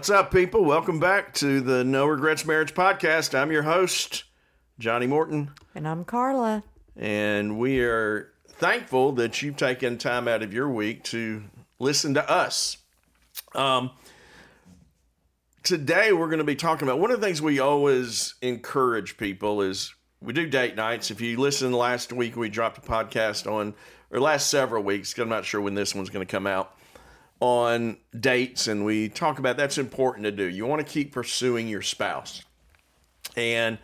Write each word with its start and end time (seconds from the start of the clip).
What's 0.00 0.08
up, 0.08 0.30
people? 0.32 0.64
Welcome 0.64 0.98
back 0.98 1.34
to 1.34 1.60
the 1.60 1.84
No 1.84 2.06
Regrets 2.06 2.46
Marriage 2.46 2.72
Podcast. 2.72 3.38
I'm 3.38 3.52
your 3.52 3.64
host, 3.64 4.24
Johnny 4.78 5.06
Morton, 5.06 5.50
And 5.74 5.86
I'm 5.86 6.06
Carla. 6.06 6.62
and 6.96 7.58
we 7.58 7.80
are 7.82 8.32
thankful 8.48 9.12
that 9.12 9.42
you've 9.42 9.58
taken 9.58 9.98
time 9.98 10.26
out 10.26 10.42
of 10.42 10.54
your 10.54 10.70
week 10.70 11.04
to 11.04 11.42
listen 11.78 12.14
to 12.14 12.30
us. 12.30 12.78
Um, 13.54 13.90
today, 15.62 16.14
we're 16.14 16.28
going 16.28 16.38
to 16.38 16.44
be 16.44 16.56
talking 16.56 16.88
about 16.88 16.98
one 16.98 17.10
of 17.10 17.20
the 17.20 17.26
things 17.26 17.42
we 17.42 17.58
always 17.60 18.36
encourage 18.40 19.18
people 19.18 19.60
is 19.60 19.94
we 20.22 20.32
do 20.32 20.46
date 20.46 20.76
nights. 20.76 21.10
If 21.10 21.20
you 21.20 21.38
listen 21.38 21.72
last 21.72 22.10
week, 22.10 22.36
we 22.36 22.48
dropped 22.48 22.78
a 22.78 22.80
podcast 22.80 23.46
on, 23.46 23.74
or 24.10 24.18
last 24.18 24.46
several 24.46 24.82
weeks, 24.82 25.18
I'm 25.18 25.28
not 25.28 25.44
sure 25.44 25.60
when 25.60 25.74
this 25.74 25.94
one's 25.94 26.08
going 26.08 26.26
to 26.26 26.30
come 26.32 26.46
out 26.46 26.74
on 27.40 27.96
dates 28.18 28.68
and 28.68 28.84
we 28.84 29.08
talk 29.08 29.38
about 29.38 29.56
that's 29.56 29.78
important 29.78 30.24
to 30.24 30.30
do. 30.30 30.44
You 30.44 30.66
want 30.66 30.86
to 30.86 30.92
keep 30.92 31.12
pursuing 31.12 31.68
your 31.68 31.82
spouse. 31.82 32.42
And 33.36 33.78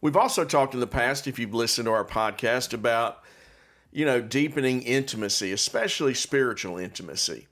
we've 0.00 0.16
also 0.16 0.44
talked 0.44 0.74
in 0.74 0.80
the 0.80 0.86
past, 0.86 1.26
if 1.26 1.38
you've 1.38 1.54
listened 1.54 1.86
to 1.86 1.92
our 1.92 2.04
podcast, 2.04 2.74
about, 2.74 3.22
you 3.90 4.04
know, 4.04 4.20
deepening 4.20 4.82
intimacy, 4.82 5.52
especially 5.52 6.14
spiritual 6.14 6.76
intimacy. 6.76 7.46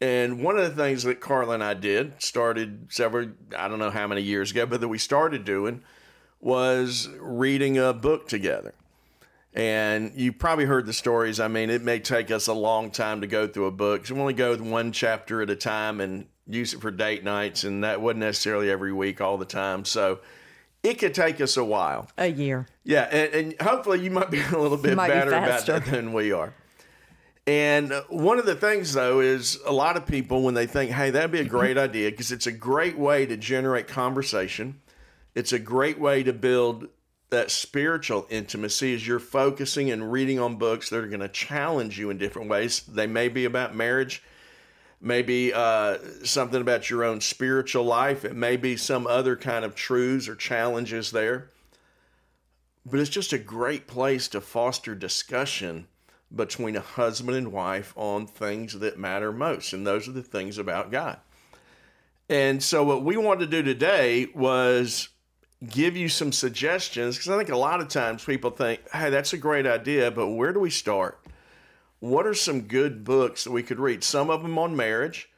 And 0.00 0.42
one 0.42 0.56
of 0.56 0.64
the 0.64 0.82
things 0.82 1.04
that 1.04 1.20
Carla 1.20 1.54
and 1.54 1.64
I 1.64 1.74
did, 1.74 2.20
started 2.20 2.88
several, 2.90 3.30
I 3.56 3.68
don't 3.68 3.78
know 3.78 3.90
how 3.90 4.06
many 4.06 4.22
years 4.22 4.50
ago, 4.50 4.66
but 4.66 4.80
that 4.80 4.88
we 4.88 4.98
started 4.98 5.44
doing 5.44 5.82
was 6.40 7.08
reading 7.20 7.78
a 7.78 7.92
book 7.92 8.28
together. 8.28 8.74
And 9.54 10.12
you 10.14 10.32
probably 10.32 10.64
heard 10.64 10.86
the 10.86 10.92
stories. 10.92 11.38
I 11.38 11.48
mean, 11.48 11.68
it 11.68 11.82
may 11.82 11.98
take 11.98 12.30
us 12.30 12.46
a 12.46 12.54
long 12.54 12.90
time 12.90 13.20
to 13.20 13.26
go 13.26 13.46
through 13.46 13.66
a 13.66 13.70
book. 13.70 14.06
So 14.06 14.14
we 14.14 14.20
only 14.20 14.32
go 14.32 14.50
with 14.50 14.62
one 14.62 14.92
chapter 14.92 15.42
at 15.42 15.50
a 15.50 15.56
time 15.56 16.00
and 16.00 16.26
use 16.46 16.72
it 16.72 16.80
for 16.80 16.90
date 16.90 17.22
nights. 17.22 17.64
And 17.64 17.84
that 17.84 18.00
wasn't 18.00 18.20
necessarily 18.20 18.70
every 18.70 18.92
week 18.92 19.20
all 19.20 19.36
the 19.36 19.44
time. 19.44 19.84
So 19.84 20.20
it 20.82 20.94
could 20.94 21.14
take 21.14 21.40
us 21.40 21.58
a 21.58 21.64
while. 21.64 22.08
A 22.16 22.28
year. 22.28 22.66
Yeah. 22.84 23.02
And, 23.02 23.34
and 23.34 23.60
hopefully 23.60 24.00
you 24.00 24.10
might 24.10 24.30
be 24.30 24.40
a 24.40 24.58
little 24.58 24.78
bit 24.78 24.96
Might 24.96 25.08
be 25.08 25.14
better 25.14 25.32
about 25.32 25.66
that 25.66 25.84
than 25.84 26.14
we 26.14 26.32
are. 26.32 26.54
And 27.46 27.92
one 28.08 28.38
of 28.38 28.46
the 28.46 28.54
things, 28.54 28.92
though, 28.92 29.18
is 29.18 29.58
a 29.66 29.72
lot 29.72 29.96
of 29.96 30.06
people, 30.06 30.42
when 30.42 30.54
they 30.54 30.66
think, 30.66 30.92
hey, 30.92 31.10
that'd 31.10 31.32
be 31.32 31.40
a 31.40 31.44
great 31.44 31.76
idea, 31.76 32.08
because 32.08 32.30
it's 32.30 32.46
a 32.46 32.52
great 32.52 32.96
way 32.96 33.26
to 33.26 33.36
generate 33.36 33.88
conversation. 33.88 34.80
It's 35.34 35.52
a 35.52 35.58
great 35.58 35.98
way 35.98 36.22
to 36.22 36.32
build 36.32 36.86
that 37.32 37.50
spiritual 37.50 38.26
intimacy 38.28 38.92
is 38.92 39.06
you're 39.06 39.18
focusing 39.18 39.90
and 39.90 40.12
reading 40.12 40.38
on 40.38 40.56
books 40.56 40.90
that 40.90 41.02
are 41.02 41.08
going 41.08 41.20
to 41.20 41.28
challenge 41.28 41.98
you 41.98 42.10
in 42.10 42.18
different 42.18 42.50
ways. 42.50 42.82
They 42.82 43.06
may 43.06 43.28
be 43.28 43.46
about 43.46 43.74
marriage, 43.74 44.22
maybe 45.00 45.50
uh, 45.50 45.96
something 46.24 46.60
about 46.60 46.90
your 46.90 47.04
own 47.04 47.22
spiritual 47.22 47.84
life. 47.84 48.26
It 48.26 48.36
may 48.36 48.58
be 48.58 48.76
some 48.76 49.06
other 49.06 49.34
kind 49.34 49.64
of 49.64 49.74
truths 49.74 50.28
or 50.28 50.36
challenges 50.36 51.10
there. 51.10 51.48
But 52.84 53.00
it's 53.00 53.08
just 53.08 53.32
a 53.32 53.38
great 53.38 53.86
place 53.86 54.28
to 54.28 54.40
foster 54.42 54.94
discussion 54.94 55.88
between 56.34 56.76
a 56.76 56.80
husband 56.80 57.38
and 57.38 57.50
wife 57.50 57.94
on 57.96 58.26
things 58.26 58.78
that 58.78 58.98
matter 58.98 59.32
most. 59.32 59.72
And 59.72 59.86
those 59.86 60.06
are 60.06 60.12
the 60.12 60.22
things 60.22 60.58
about 60.58 60.90
God. 60.90 61.18
And 62.28 62.62
so, 62.62 62.84
what 62.84 63.02
we 63.02 63.16
wanted 63.16 63.50
to 63.50 63.56
do 63.56 63.62
today 63.62 64.26
was 64.34 65.08
give 65.70 65.96
you 65.96 66.08
some 66.08 66.32
suggestions 66.32 67.16
because 67.16 67.30
I 67.30 67.36
think 67.36 67.50
a 67.50 67.56
lot 67.56 67.80
of 67.80 67.88
times 67.88 68.24
people 68.24 68.50
think, 68.50 68.80
hey, 68.92 69.10
that's 69.10 69.32
a 69.32 69.38
great 69.38 69.66
idea, 69.66 70.10
but 70.10 70.28
where 70.28 70.52
do 70.52 70.60
we 70.60 70.70
start? 70.70 71.20
What 72.00 72.26
are 72.26 72.34
some 72.34 72.62
good 72.62 73.04
books 73.04 73.44
that 73.44 73.52
we 73.52 73.62
could 73.62 73.78
read? 73.78 74.02
Some 74.02 74.28
of 74.28 74.42
them 74.42 74.58
on 74.58 74.74
marriage, 74.74 75.28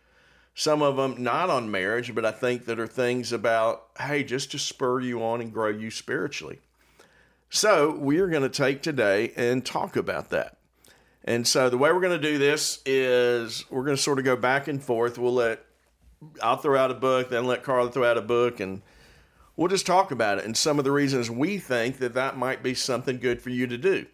some 0.55 0.81
of 0.81 0.97
them 0.97 1.23
not 1.23 1.51
on 1.51 1.71
marriage, 1.71 2.15
but 2.15 2.25
I 2.25 2.31
think 2.31 2.65
that 2.65 2.81
are 2.81 2.87
things 2.87 3.33
about, 3.33 3.89
hey, 4.01 4.25
just 4.25 4.51
to 4.53 4.59
spur 4.59 5.01
you 5.01 5.23
on 5.23 5.41
and 5.41 5.53
grow 5.53 5.69
you 5.69 5.91
spiritually. 5.91 6.61
So, 7.51 7.95
we 7.95 8.19
are 8.19 8.29
going 8.29 8.43
to 8.43 8.49
take 8.49 8.83
today 8.83 9.33
and 9.37 9.65
talk 9.65 9.95
about 9.95 10.31
that. 10.31 10.57
And 11.25 11.47
so, 11.47 11.69
the 11.69 11.79
way 11.79 11.93
we're 11.93 12.01
going 12.01 12.21
to 12.21 12.31
do 12.31 12.39
this 12.39 12.81
is 12.85 13.65
we're 13.71 13.85
going 13.85 13.97
to 13.97 14.03
sort 14.03 14.19
of 14.19 14.25
go 14.25 14.37
back 14.37 14.67
and 14.67 14.83
forth. 14.83 15.19
We'll 15.19 15.35
let, 15.35 15.65
I'll 16.43 16.57
throw 16.57 16.79
out 16.79 16.91
a 16.91 16.95
book, 16.95 17.29
then 17.29 17.45
let 17.45 17.63
Carla 17.63 17.93
throw 17.93 18.11
out 18.11 18.17
a 18.17 18.23
book, 18.23 18.59
and 18.59 18.83
we'll 19.57 19.69
just 19.69 19.87
talk 19.87 20.11
about 20.11 20.39
it 20.39 20.45
and 20.45 20.57
some 20.57 20.79
of 20.79 20.85
the 20.85 20.93
reasons 20.93 21.31
we 21.31 21.59
think 21.59 21.99
that 21.99 22.15
that 22.15 22.37
might 22.37 22.63
be 22.63 22.75
something 22.75 23.19
good 23.19 23.41
for 23.41 23.51
you 23.51 23.67
to 23.67 23.79
do. 23.79 24.07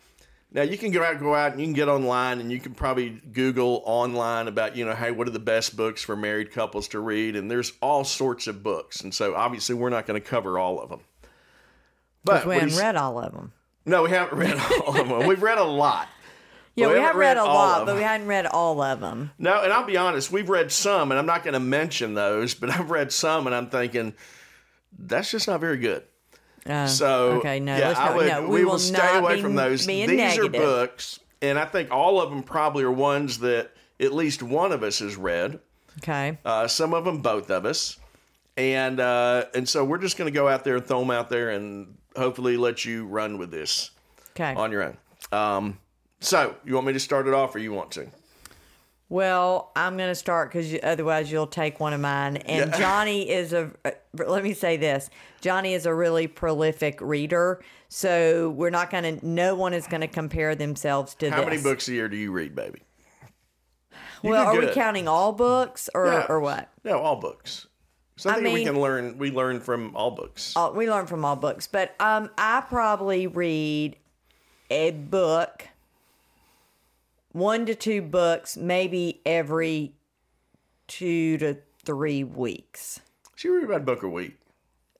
Now 0.52 0.62
you 0.62 0.76
can 0.76 0.90
go 0.90 1.04
out, 1.04 1.20
go 1.20 1.34
out, 1.34 1.52
and 1.52 1.60
you 1.60 1.66
can 1.66 1.74
get 1.74 1.88
online, 1.88 2.40
and 2.40 2.50
you 2.50 2.58
can 2.58 2.74
probably 2.74 3.10
Google 3.10 3.82
online 3.84 4.48
about 4.48 4.74
you 4.74 4.84
know, 4.84 4.94
hey, 4.94 5.12
what 5.12 5.28
are 5.28 5.32
the 5.32 5.38
best 5.38 5.76
books 5.76 6.02
for 6.02 6.16
married 6.16 6.50
couples 6.50 6.88
to 6.88 6.98
read? 6.98 7.36
And 7.36 7.48
there's 7.48 7.72
all 7.80 8.02
sorts 8.02 8.48
of 8.48 8.62
books, 8.62 9.00
and 9.00 9.14
so 9.14 9.36
obviously 9.36 9.76
we're 9.76 9.90
not 9.90 10.06
going 10.06 10.20
to 10.20 10.28
cover 10.28 10.58
all 10.58 10.80
of 10.80 10.88
them. 10.88 11.00
But 12.24 12.44
we 12.44 12.56
we 12.56 12.60
haven't 12.60 12.78
read 12.78 12.96
all 12.96 13.18
of 13.18 13.32
them. 13.32 13.52
no, 13.86 14.02
we 14.02 14.10
haven't 14.10 14.36
read 14.36 14.58
all 14.86 15.00
of 15.00 15.08
them. 15.08 15.26
We've 15.26 15.42
read 15.42 15.58
a 15.58 15.64
lot. 15.64 16.08
Yeah, 16.76 16.86
But 16.86 16.94
we, 16.94 17.00
have 17.00 17.16
read, 17.16 17.36
a 17.36 17.44
lot, 17.44 17.84
but 17.84 17.96
we 17.96 18.02
hadn't 18.02 18.28
read 18.28 18.46
all 18.46 18.80
of 18.80 19.00
them. 19.00 19.32
No, 19.38 19.62
and 19.62 19.72
I'll 19.72 19.84
be 19.84 19.96
honest, 19.96 20.30
we've 20.30 20.48
read 20.48 20.70
some, 20.70 21.10
and 21.10 21.18
I'm 21.18 21.26
not 21.26 21.42
going 21.42 21.54
to 21.54 21.60
mention 21.60 22.14
those, 22.14 22.54
but 22.54 22.70
I've 22.70 22.90
read 22.90 23.12
some, 23.12 23.46
and 23.46 23.54
I'm 23.54 23.68
thinking 23.68 24.14
that's 24.98 25.30
just 25.30 25.48
not 25.48 25.60
very 25.60 25.78
good. 25.78 26.02
Uh, 26.66 26.86
So 26.86 27.32
okay, 27.38 27.58
no, 27.60 27.76
yeah, 27.76 27.92
not, 27.92 28.16
would, 28.16 28.26
no, 28.28 28.48
we, 28.48 28.64
will 28.64 28.72
will 28.72 28.78
stay 28.78 29.18
away 29.18 29.36
be 29.36 29.42
from 29.42 29.54
those. 29.54 29.86
These 29.86 30.08
negative. 30.08 30.54
are 30.54 30.58
books, 30.58 31.18
and 31.40 31.58
I 31.58 31.64
think 31.64 31.90
all 31.90 32.20
of 32.20 32.30
them 32.30 32.42
probably 32.42 32.84
are 32.84 32.92
ones 32.92 33.38
that 33.38 33.70
at 33.98 34.12
least 34.12 34.42
one 34.42 34.72
of 34.72 34.82
us 34.82 34.98
has 34.98 35.16
read. 35.16 35.60
Okay. 35.98 36.38
Uh, 36.44 36.66
some 36.68 36.94
of 36.94 37.04
them, 37.04 37.22
both 37.22 37.50
of 37.50 37.64
us, 37.64 37.96
and 38.56 39.00
uh, 39.00 39.46
and 39.54 39.68
so 39.68 39.84
we're 39.84 39.98
just 39.98 40.16
going 40.18 40.30
to 40.30 40.34
go 40.34 40.48
out 40.48 40.64
there 40.64 40.76
and 40.76 40.86
throw 40.86 41.00
them 41.00 41.10
out 41.10 41.30
there, 41.30 41.50
and 41.50 41.96
hopefully 42.16 42.56
let 42.56 42.84
you 42.84 43.06
run 43.06 43.38
with 43.38 43.50
this 43.50 43.90
Okay. 44.30 44.54
on 44.54 44.70
your 44.70 44.82
own. 44.82 44.96
Um, 45.32 45.78
so 46.20 46.54
you 46.64 46.74
want 46.74 46.86
me 46.86 46.92
to 46.92 47.00
start 47.00 47.26
it 47.26 47.34
off, 47.34 47.54
or 47.54 47.58
you 47.58 47.72
want 47.72 47.90
to? 47.92 48.06
Well, 49.10 49.72
I'm 49.74 49.96
going 49.96 50.08
to 50.08 50.14
start 50.14 50.50
because 50.52 50.72
otherwise 50.84 51.30
you'll 51.30 51.48
take 51.48 51.80
one 51.80 51.92
of 51.92 52.00
mine. 52.00 52.38
And 52.38 52.70
Yeah. 52.70 52.78
Johnny 52.78 53.28
is 53.28 53.52
a, 53.52 53.72
let 54.14 54.42
me 54.42 54.54
say 54.54 54.76
this 54.76 55.10
Johnny 55.40 55.74
is 55.74 55.84
a 55.84 55.92
really 55.92 56.28
prolific 56.28 57.00
reader. 57.02 57.62
So 57.88 58.50
we're 58.50 58.70
not 58.70 58.90
going 58.90 59.18
to, 59.18 59.26
no 59.26 59.56
one 59.56 59.74
is 59.74 59.86
going 59.88 60.02
to 60.02 60.06
compare 60.06 60.54
themselves 60.54 61.14
to 61.16 61.30
How 61.30 61.38
this. 61.38 61.46
many 61.46 61.62
books 61.62 61.88
a 61.88 61.92
year 61.92 62.08
do 62.08 62.16
you 62.16 62.30
read, 62.30 62.54
baby? 62.54 62.82
You 64.22 64.30
Well, 64.30 64.46
are 64.46 64.58
we 64.58 64.68
counting 64.68 65.08
all 65.08 65.32
books 65.32 65.90
or, 65.92 66.30
or 66.30 66.38
what? 66.40 66.68
No, 66.84 67.00
all 67.00 67.16
books. 67.16 67.66
So 68.16 68.30
I 68.30 68.34
I 68.34 68.42
think 68.42 68.54
we 68.54 68.64
can 68.64 68.78
learn. 68.78 69.16
We 69.16 69.30
learn 69.30 69.60
from 69.60 69.96
all 69.96 70.10
books. 70.10 70.54
all, 70.54 70.74
we 70.74 70.90
learn 70.90 71.06
from 71.06 71.24
all 71.24 71.36
books, 71.36 71.66
but 71.66 71.94
um, 71.98 72.28
I 72.36 72.60
probably 72.68 73.26
read 73.26 73.96
a 74.70 74.90
book, 74.90 75.66
one 77.32 77.66
to 77.66 77.74
two 77.74 78.02
books, 78.02 78.56
maybe 78.56 79.20
every 79.24 79.94
two 80.86 81.38
to 81.38 81.58
three 81.84 82.24
weeks. 82.24 83.00
She 83.36 83.48
read 83.48 83.64
about 83.64 83.82
a 83.82 83.84
book 83.84 84.02
a 84.02 84.08
week. 84.08 84.36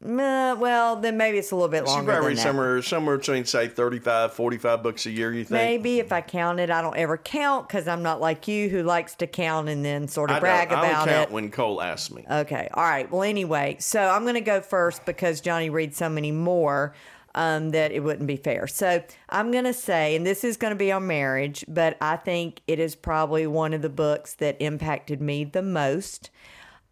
Uh, 0.02 0.56
well, 0.58 0.96
then 0.96 1.18
maybe 1.18 1.36
it's 1.36 1.50
a 1.50 1.54
little 1.54 1.68
bit 1.68 1.84
longer. 1.84 2.00
She 2.00 2.06
probably 2.06 2.20
than 2.20 2.28
read 2.28 2.36
that. 2.38 2.42
somewhere 2.42 2.82
somewhere 2.82 3.18
between 3.18 3.44
say 3.44 3.68
35, 3.68 4.32
45 4.32 4.82
books 4.82 5.04
a 5.04 5.10
year. 5.10 5.30
You 5.30 5.44
think? 5.44 5.50
Maybe 5.50 6.00
if 6.00 6.10
I 6.10 6.22
counted, 6.22 6.70
I 6.70 6.80
don't 6.80 6.96
ever 6.96 7.18
count 7.18 7.68
because 7.68 7.86
I'm 7.86 8.02
not 8.02 8.18
like 8.18 8.48
you 8.48 8.70
who 8.70 8.82
likes 8.82 9.14
to 9.16 9.26
count 9.26 9.68
and 9.68 9.84
then 9.84 10.08
sort 10.08 10.30
of 10.30 10.36
I 10.36 10.40
brag 10.40 10.72
I 10.72 10.78
about 10.78 11.00
only 11.02 11.12
count 11.12 11.28
it. 11.28 11.34
when 11.34 11.50
Cole 11.50 11.82
asks 11.82 12.10
me. 12.10 12.24
Okay. 12.30 12.70
All 12.72 12.82
right. 12.82 13.10
Well, 13.10 13.22
anyway, 13.24 13.76
so 13.78 14.00
I'm 14.08 14.22
going 14.22 14.36
to 14.36 14.40
go 14.40 14.62
first 14.62 15.04
because 15.04 15.42
Johnny 15.42 15.68
reads 15.68 15.98
so 15.98 16.08
many 16.08 16.32
more 16.32 16.94
um, 17.34 17.70
that 17.70 17.92
it 17.92 18.00
wouldn't 18.00 18.26
be 18.26 18.36
fair. 18.36 18.66
So 18.66 19.02
I'm 19.28 19.50
going 19.50 19.64
to 19.64 19.72
say, 19.72 20.16
and 20.16 20.26
this 20.26 20.44
is 20.44 20.56
going 20.56 20.72
to 20.72 20.78
be 20.78 20.92
on 20.92 21.06
marriage, 21.06 21.64
but 21.68 21.96
I 22.00 22.16
think 22.16 22.60
it 22.66 22.78
is 22.78 22.94
probably 22.94 23.46
one 23.46 23.72
of 23.72 23.82
the 23.82 23.88
books 23.88 24.34
that 24.34 24.56
impacted 24.60 25.20
me 25.20 25.44
the 25.44 25.62
most. 25.62 26.30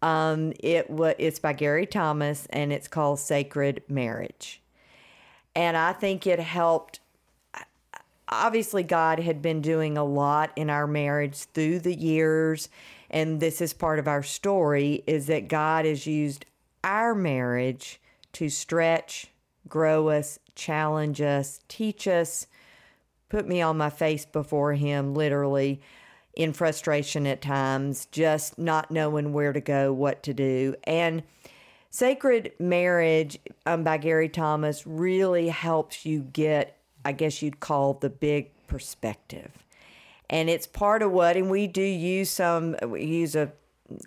Um, 0.01 0.53
it 0.59 0.89
wa 0.89 1.13
it's 1.17 1.39
by 1.39 1.53
Gary 1.53 1.85
Thomas 1.85 2.47
and 2.51 2.71
it's 2.71 2.87
called 2.87 3.19
Sacred 3.19 3.83
Marriage. 3.89 4.61
And 5.55 5.75
I 5.75 5.91
think 5.91 6.25
it 6.25 6.39
helped 6.39 7.01
obviously 8.29 8.83
God 8.83 9.19
had 9.19 9.41
been 9.41 9.59
doing 9.59 9.97
a 9.97 10.03
lot 10.03 10.51
in 10.55 10.69
our 10.69 10.87
marriage 10.87 11.45
through 11.45 11.79
the 11.79 11.95
years 11.95 12.69
and 13.09 13.39
this 13.39 13.59
is 13.59 13.73
part 13.73 13.99
of 13.99 14.07
our 14.07 14.23
story 14.23 15.03
is 15.07 15.25
that 15.27 15.47
God 15.47 15.85
has 15.85 16.05
used 16.05 16.45
our 16.83 17.15
marriage 17.15 17.99
to 18.33 18.49
stretch, 18.49 19.27
grow 19.69 20.09
us, 20.09 20.39
challenge 20.55 21.21
us, 21.21 21.59
teach 21.67 22.07
us, 22.07 22.47
put 23.29 23.47
me 23.47 23.61
on 23.61 23.77
my 23.77 23.89
face 23.89 24.25
before 24.25 24.73
him 24.73 25.13
literally 25.13 25.81
in 26.33 26.53
frustration 26.53 27.27
at 27.27 27.41
times, 27.41 28.07
just 28.11 28.57
not 28.57 28.91
knowing 28.91 29.33
where 29.33 29.53
to 29.53 29.61
go, 29.61 29.91
what 29.91 30.23
to 30.23 30.33
do. 30.33 30.75
And 30.85 31.23
Sacred 31.89 32.53
Marriage 32.59 33.39
um, 33.65 33.83
by 33.83 33.97
Gary 33.97 34.29
Thomas 34.29 34.85
really 34.85 35.49
helps 35.49 36.05
you 36.05 36.21
get, 36.21 36.77
I 37.03 37.11
guess 37.11 37.41
you'd 37.41 37.59
call 37.59 37.95
the 37.95 38.09
big 38.09 38.51
perspective. 38.67 39.51
And 40.29 40.49
it's 40.49 40.67
part 40.67 41.01
of 41.01 41.11
what, 41.11 41.35
and 41.35 41.49
we 41.49 41.67
do 41.67 41.81
use 41.81 42.29
some, 42.29 42.75
we 42.85 43.03
use 43.03 43.35
a 43.35 43.51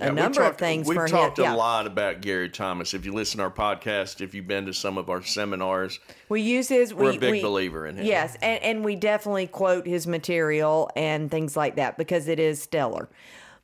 a 0.00 0.06
Yeah, 0.06 0.10
number 0.12 0.42
of 0.42 0.56
things 0.56 0.86
We've 0.86 1.06
talked 1.08 1.38
him. 1.38 1.44
a 1.44 1.48
Yeah. 1.48 1.54
lot 1.54 1.86
about 1.86 2.20
Gary 2.20 2.48
Thomas. 2.48 2.94
If 2.94 3.04
you 3.04 3.12
listen 3.12 3.38
to 3.38 3.44
our 3.44 3.50
podcast, 3.50 4.20
if 4.20 4.34
you've 4.34 4.46
been 4.46 4.66
to 4.66 4.72
some 4.72 4.96
of 4.98 5.08
our 5.10 5.22
seminars, 5.22 5.98
We 6.28 6.40
use 6.40 6.68
his. 6.68 6.92
we're 6.94 7.10
we, 7.10 7.16
a 7.16 7.20
big 7.20 7.30
we- 7.32 7.42
believer 7.42 7.86
in 7.86 7.96
him. 7.96 8.06
Yes, 8.06 8.36
and, 8.42 8.62
and 8.62 8.84
we 8.84 8.96
definitely 8.96 9.46
quote 9.46 9.86
his 9.86 10.06
material 10.06 10.90
and 10.96 11.30
things 11.30 11.56
like 11.56 11.76
that 11.76 11.96
because 11.98 12.28
it 12.28 12.38
is 12.40 12.62
stellar. 12.62 13.08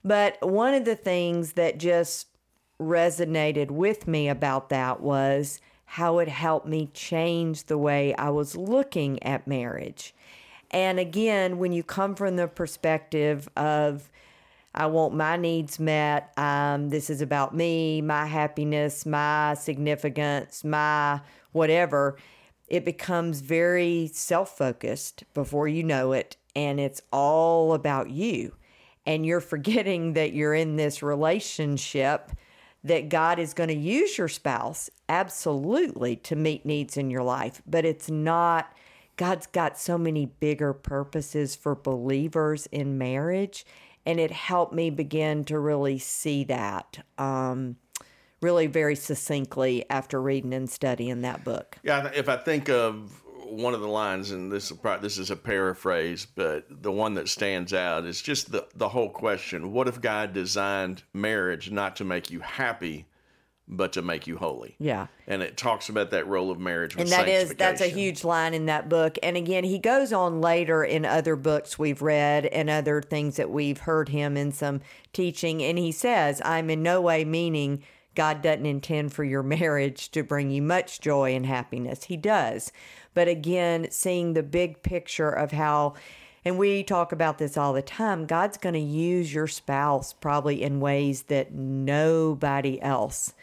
But 0.04 0.38
one 0.40 0.74
of 0.74 0.84
the 0.84 0.96
things 0.96 1.54
that 1.54 1.78
just 1.78 2.28
resonated 2.80 3.70
with 3.70 4.06
me 4.06 4.28
about 4.28 4.68
that 4.68 5.00
was 5.00 5.60
how 5.84 6.18
it 6.18 6.28
helped 6.28 6.66
me 6.66 6.90
change 6.92 7.64
the 7.64 7.78
way 7.78 8.14
I 8.14 8.30
was 8.30 8.56
looking 8.56 9.22
at 9.22 9.46
marriage. 9.46 10.14
And 10.70 10.98
again, 11.00 11.58
when 11.58 11.72
you 11.72 11.82
come 11.82 12.14
from 12.14 12.36
the 12.36 12.46
perspective 12.46 13.48
of, 13.56 14.10
I 14.78 14.86
want 14.86 15.12
my 15.12 15.36
needs 15.36 15.80
met. 15.80 16.32
Um, 16.38 16.90
this 16.90 17.10
is 17.10 17.20
about 17.20 17.52
me, 17.52 18.00
my 18.00 18.26
happiness, 18.26 19.04
my 19.04 19.54
significance, 19.54 20.62
my 20.62 21.20
whatever. 21.50 22.16
It 22.68 22.84
becomes 22.84 23.40
very 23.40 24.08
self 24.12 24.56
focused 24.56 25.24
before 25.34 25.66
you 25.66 25.82
know 25.82 26.12
it. 26.12 26.36
And 26.54 26.78
it's 26.78 27.02
all 27.12 27.74
about 27.74 28.10
you. 28.10 28.54
And 29.04 29.26
you're 29.26 29.40
forgetting 29.40 30.12
that 30.12 30.32
you're 30.32 30.54
in 30.54 30.76
this 30.76 31.02
relationship, 31.02 32.30
that 32.84 33.08
God 33.08 33.40
is 33.40 33.54
going 33.54 33.70
to 33.70 33.74
use 33.74 34.16
your 34.16 34.28
spouse 34.28 34.90
absolutely 35.08 36.14
to 36.16 36.36
meet 36.36 36.64
needs 36.64 36.96
in 36.96 37.10
your 37.10 37.24
life. 37.24 37.62
But 37.66 37.84
it's 37.84 38.08
not, 38.08 38.72
God's 39.16 39.48
got 39.48 39.76
so 39.76 39.98
many 39.98 40.26
bigger 40.26 40.72
purposes 40.72 41.56
for 41.56 41.74
believers 41.74 42.66
in 42.66 42.96
marriage 42.96 43.66
and 44.08 44.18
it 44.18 44.30
helped 44.30 44.72
me 44.72 44.88
begin 44.88 45.44
to 45.44 45.58
really 45.58 45.98
see 45.98 46.42
that 46.44 47.04
um, 47.18 47.76
really 48.40 48.66
very 48.66 48.96
succinctly 48.96 49.84
after 49.90 50.20
reading 50.20 50.54
and 50.54 50.70
studying 50.70 51.20
that 51.20 51.44
book. 51.44 51.76
Yeah, 51.82 52.10
if 52.14 52.26
I 52.26 52.38
think 52.38 52.70
of 52.70 53.22
one 53.44 53.74
of 53.74 53.82
the 53.82 53.88
lines, 53.88 54.30
and 54.30 54.50
this 54.50 54.70
is 54.70 54.78
this 55.02 55.18
is 55.18 55.30
a 55.30 55.36
paraphrase, 55.36 56.26
but 56.34 56.64
the 56.70 56.90
one 56.90 57.14
that 57.14 57.28
stands 57.28 57.74
out 57.74 58.06
is 58.06 58.22
just 58.22 58.50
the 58.50 58.66
the 58.74 58.88
whole 58.88 59.10
question: 59.10 59.72
What 59.72 59.88
if 59.88 60.00
God 60.00 60.32
designed 60.32 61.02
marriage 61.12 61.70
not 61.70 61.94
to 61.96 62.04
make 62.04 62.30
you 62.30 62.40
happy, 62.40 63.07
but 63.68 63.92
to 63.92 64.02
make 64.02 64.26
you 64.26 64.38
holy? 64.38 64.74
Yeah. 64.78 65.08
And 65.26 65.42
it 65.42 65.56
talks 65.56 65.88
about 65.88 66.10
that 66.10 66.26
role 66.26 66.50
of 66.50 66.58
marriage, 66.58 66.96
with 66.96 67.02
And 67.02 67.12
that 67.12 67.28
is 67.28 67.54
that's 67.54 67.80
a 67.80 67.88
huge 67.88 68.24
line 68.24 68.54
in 68.54 68.66
that 68.66 68.88
book. 68.88 69.18
And 69.22 69.36
again, 69.36 69.64
he 69.64 69.78
goes 69.78 70.12
on 70.12 70.40
later 70.40 70.82
in 70.82 71.04
other 71.04 71.36
books 71.36 71.78
we've 71.78 72.02
read 72.02 72.46
and 72.46 72.70
other 72.70 73.02
things 73.02 73.36
that 73.36 73.50
we've 73.50 73.80
heard 73.80 74.08
him 74.08 74.36
in 74.36 74.52
some 74.52 74.80
teaching 75.12 75.62
and 75.62 75.78
he 75.78 75.92
says, 75.92 76.40
I'm 76.44 76.70
in 76.70 76.82
no 76.82 77.00
way 77.00 77.24
meaning 77.24 77.82
God 78.14 78.42
doesn't 78.42 78.66
intend 78.66 79.12
for 79.12 79.24
your 79.24 79.42
marriage 79.44 80.10
to 80.10 80.22
bring 80.22 80.50
you 80.50 80.62
much 80.62 81.00
joy 81.00 81.34
and 81.34 81.46
happiness. 81.46 82.04
He 82.04 82.16
does. 82.16 82.72
But 83.14 83.28
again, 83.28 83.88
seeing 83.90 84.32
the 84.32 84.42
big 84.42 84.82
picture 84.82 85.30
of 85.30 85.52
how 85.52 85.94
and 86.44 86.56
we 86.56 86.82
talk 86.82 87.12
about 87.12 87.36
this 87.36 87.58
all 87.58 87.72
the 87.72 87.82
time. 87.82 88.24
God's 88.24 88.56
going 88.56 88.74
to 88.74 88.80
use 88.80 89.34
your 89.34 89.48
spouse 89.48 90.14
probably 90.14 90.62
in 90.62 90.80
ways 90.80 91.24
that 91.24 91.52
nobody 91.52 92.80
else 92.80 93.34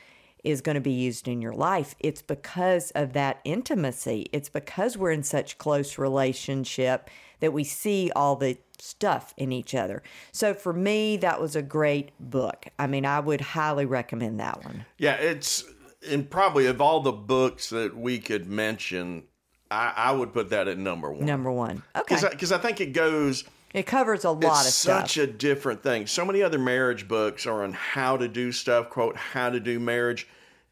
is 0.46 0.62
going 0.62 0.76
to 0.76 0.82
be 0.82 0.92
used 0.92 1.28
in 1.28 1.42
your 1.42 1.54
life. 1.54 1.96
It's 2.00 2.22
because 2.22 2.92
of 2.92 3.14
that 3.14 3.40
intimacy. 3.44 4.28
It's 4.32 4.50
because 4.50 4.98
we're 4.98 5.12
in 5.12 5.24
such 5.24 5.58
close 5.58 5.98
relationship 5.98 7.10
that 7.40 7.52
we 7.52 7.64
see 7.64 8.12
all 8.16 8.36
the 8.36 8.58
stuff 8.80 9.34
in 9.38 9.52
each 9.52 9.76
other. 9.76 10.04
So 10.32 10.54
for 10.54 10.74
me, 10.74 11.18
that 11.18 11.42
was 11.42 11.56
a 11.56 11.62
great 11.62 12.12
book. 12.20 12.68
I 12.80 12.88
mean, 12.88 13.06
I 13.06 13.20
would 13.20 13.42
highly 13.42 13.86
recommend 13.86 14.40
that 14.40 14.64
one. 14.64 14.86
Yeah, 14.98 15.16
it's 15.16 15.64
and 16.10 16.30
probably 16.30 16.68
of 16.68 16.82
all 16.82 17.00
the 17.02 17.12
books 17.12 17.70
that 17.70 17.98
we 17.98 18.20
could 18.20 18.48
mention, 18.48 19.24
I, 19.72 19.94
I 19.96 20.12
would 20.12 20.34
put 20.34 20.50
that 20.50 20.68
at 20.68 20.78
number 20.78 21.12
one. 21.12 21.26
Number 21.26 21.52
one. 21.52 21.84
Okay. 21.96 22.18
Because 22.30 22.52
I, 22.52 22.58
think 22.58 22.82
it 22.82 22.94
goes. 22.94 23.44
It 23.76 23.86
covers 23.86 24.24
a 24.24 24.32
lot 24.32 24.62
of 24.62 24.68
it's 24.68 24.76
stuff. 24.76 25.02
such 25.02 25.18
a 25.18 25.28
different 25.28 25.84
thing. 25.84 26.08
So 26.08 26.24
many 26.24 26.42
other 26.42 26.58
marriage 26.58 27.08
books 27.08 27.46
are 27.46 27.64
on 27.64 27.74
how 27.74 28.18
to 28.18 28.28
do 28.28 28.52
stuff, 28.52 28.90
quote, 28.90 29.18
how 29.18 29.50
to 29.50 29.60
do 29.60 29.80
marriage. 29.80 30.28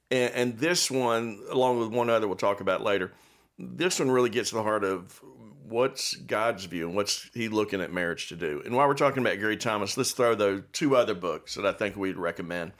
And, 0.09 0.33
and 0.33 0.57
this 0.57 0.89
one, 0.89 1.41
along 1.51 1.79
with 1.79 1.89
one 1.89 2.09
other 2.09 2.27
we'll 2.27 2.37
talk 2.37 2.61
about 2.61 2.81
later, 2.81 3.11
this 3.59 3.99
one 3.99 4.09
really 4.09 4.29
gets 4.29 4.49
to 4.49 4.55
the 4.55 4.63
heart 4.63 4.83
of 4.83 5.21
what's 5.67 6.15
God's 6.15 6.65
view 6.65 6.87
and 6.87 6.95
what's 6.95 7.29
He 7.33 7.49
looking 7.49 7.81
at 7.81 7.91
marriage 7.91 8.29
to 8.29 8.35
do. 8.35 8.61
And 8.65 8.73
while 8.73 8.87
we're 8.87 8.93
talking 8.93 9.21
about 9.21 9.37
Gary 9.37 9.57
Thomas, 9.57 9.97
let's 9.97 10.11
throw 10.11 10.33
those 10.33 10.63
two 10.71 10.95
other 10.95 11.13
books 11.13 11.55
that 11.55 11.65
I 11.65 11.73
think 11.73 11.95
we'd 11.95 12.17
recommend 12.17 12.71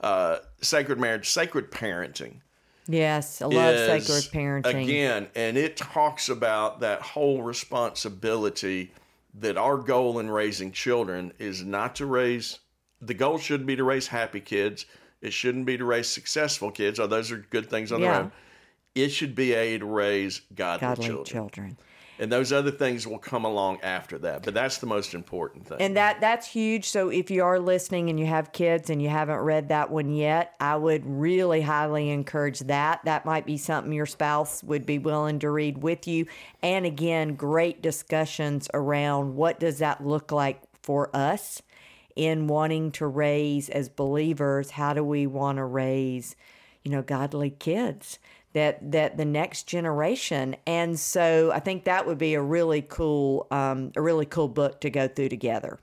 uh, 0.00 0.38
Sacred 0.62 0.98
Marriage, 0.98 1.28
Sacred 1.28 1.70
Parenting 1.70 2.40
yes, 2.88 3.40
I 3.40 3.46
love 3.46 3.74
is, 3.74 4.06
sacred 4.06 4.32
parenting. 4.32 4.82
Again, 4.82 5.28
and 5.34 5.56
it 5.56 5.76
talks 5.76 6.28
about 6.28 6.80
that 6.80 7.00
whole 7.02 7.42
responsibility 7.42 8.92
that 9.34 9.56
our 9.56 9.76
goal 9.78 10.18
in 10.18 10.30
raising 10.30 10.72
children 10.72 11.32
is 11.38 11.62
not 11.64 11.94
to 11.96 12.06
raise 12.06 12.58
the 13.02 13.14
goal 13.14 13.38
shouldn't 13.38 13.66
be 13.66 13.76
to 13.76 13.84
raise 13.84 14.08
happy 14.08 14.40
kids. 14.40 14.84
It 15.22 15.32
shouldn't 15.32 15.64
be 15.66 15.78
to 15.78 15.84
raise 15.84 16.06
successful 16.08 16.70
kids, 16.70 17.00
although 17.00 17.16
those 17.16 17.32
are 17.32 17.38
good 17.50 17.70
things 17.70 17.92
on 17.92 18.00
Yeah. 18.00 18.12
their 18.12 18.20
own. 18.24 18.32
It 18.94 19.08
should 19.10 19.34
be 19.34 19.52
a 19.54 19.78
to 19.78 19.86
raise 19.86 20.42
godly, 20.54 20.80
Godly 20.86 21.06
children. 21.06 21.24
children. 21.24 21.78
And 22.20 22.30
those 22.30 22.52
other 22.52 22.70
things 22.70 23.06
will 23.06 23.18
come 23.18 23.46
along 23.46 23.80
after 23.82 24.18
that. 24.18 24.42
But 24.42 24.52
that's 24.52 24.76
the 24.76 24.86
most 24.86 25.14
important 25.14 25.66
thing. 25.66 25.78
And 25.80 25.96
that 25.96 26.20
that's 26.20 26.46
huge. 26.46 26.86
So 26.88 27.08
if 27.08 27.30
you 27.30 27.42
are 27.42 27.58
listening 27.58 28.10
and 28.10 28.20
you 28.20 28.26
have 28.26 28.52
kids 28.52 28.90
and 28.90 29.00
you 29.00 29.08
haven't 29.08 29.38
read 29.38 29.70
that 29.70 29.90
one 29.90 30.10
yet, 30.10 30.54
I 30.60 30.76
would 30.76 31.02
really 31.06 31.62
highly 31.62 32.10
encourage 32.10 32.60
that. 32.60 33.00
That 33.06 33.24
might 33.24 33.46
be 33.46 33.56
something 33.56 33.90
your 33.90 34.04
spouse 34.04 34.62
would 34.62 34.84
be 34.84 34.98
willing 34.98 35.38
to 35.38 35.50
read 35.50 35.82
with 35.82 36.06
you. 36.06 36.26
And 36.62 36.84
again, 36.84 37.36
great 37.36 37.80
discussions 37.80 38.68
around 38.74 39.34
what 39.34 39.58
does 39.58 39.78
that 39.78 40.06
look 40.06 40.30
like 40.30 40.60
for 40.82 41.14
us 41.16 41.62
in 42.16 42.48
wanting 42.48 42.90
to 42.92 43.06
raise 43.06 43.70
as 43.70 43.88
believers, 43.88 44.72
how 44.72 44.92
do 44.92 45.02
we 45.02 45.26
want 45.26 45.56
to 45.56 45.64
raise, 45.64 46.36
you 46.82 46.90
know, 46.90 47.00
godly 47.00 47.48
kids? 47.48 48.18
That, 48.52 48.90
that 48.90 49.16
the 49.16 49.24
next 49.24 49.68
generation 49.68 50.56
and 50.66 50.98
so 50.98 51.52
I 51.54 51.60
think 51.60 51.84
that 51.84 52.04
would 52.04 52.18
be 52.18 52.34
a 52.34 52.42
really 52.42 52.82
cool 52.82 53.46
um, 53.52 53.92
a 53.94 54.02
really 54.02 54.26
cool 54.26 54.48
book 54.48 54.80
to 54.80 54.90
go 54.90 55.06
through 55.06 55.28
together. 55.28 55.78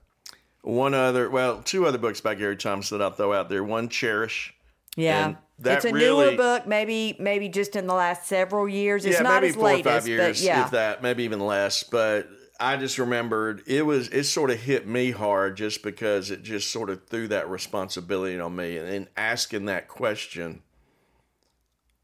One 0.62 0.92
other, 0.92 1.30
well, 1.30 1.62
two 1.62 1.86
other 1.86 1.96
books 1.96 2.20
by 2.20 2.34
Gary 2.34 2.56
Thomas 2.56 2.90
that 2.90 3.00
I'll 3.00 3.10
throw 3.10 3.32
out 3.32 3.48
there. 3.48 3.64
One, 3.64 3.88
Cherish. 3.88 4.54
Yeah. 4.96 5.36
It's 5.64 5.84
a 5.84 5.92
really- 5.92 6.34
newer 6.34 6.36
book, 6.36 6.66
maybe 6.66 7.16
maybe 7.18 7.48
just 7.48 7.74
in 7.74 7.86
the 7.86 7.94
last 7.94 8.26
several 8.26 8.68
years. 8.68 9.04
It's 9.04 9.16
yeah, 9.16 9.22
not 9.22 9.42
maybe 9.42 9.48
as 9.48 9.54
four 9.54 9.64
latest, 9.64 9.86
or 9.86 9.90
five 9.90 10.08
years, 10.08 10.44
yeah. 10.44 10.64
if 10.64 10.70
that, 10.72 11.02
maybe 11.02 11.24
even 11.24 11.40
less. 11.40 11.82
But 11.82 12.28
I 12.60 12.76
just 12.76 12.98
remembered 12.98 13.62
it 13.66 13.86
was 13.86 14.08
it 14.08 14.24
sort 14.24 14.50
of 14.50 14.60
hit 14.60 14.86
me 14.86 15.10
hard 15.10 15.56
just 15.56 15.82
because 15.82 16.30
it 16.30 16.42
just 16.42 16.70
sort 16.70 16.90
of 16.90 17.06
threw 17.06 17.28
that 17.28 17.48
responsibility 17.48 18.38
on 18.38 18.54
me 18.54 18.76
and, 18.76 18.88
and 18.88 19.08
asking 19.16 19.66
that 19.66 19.88
question 19.88 20.62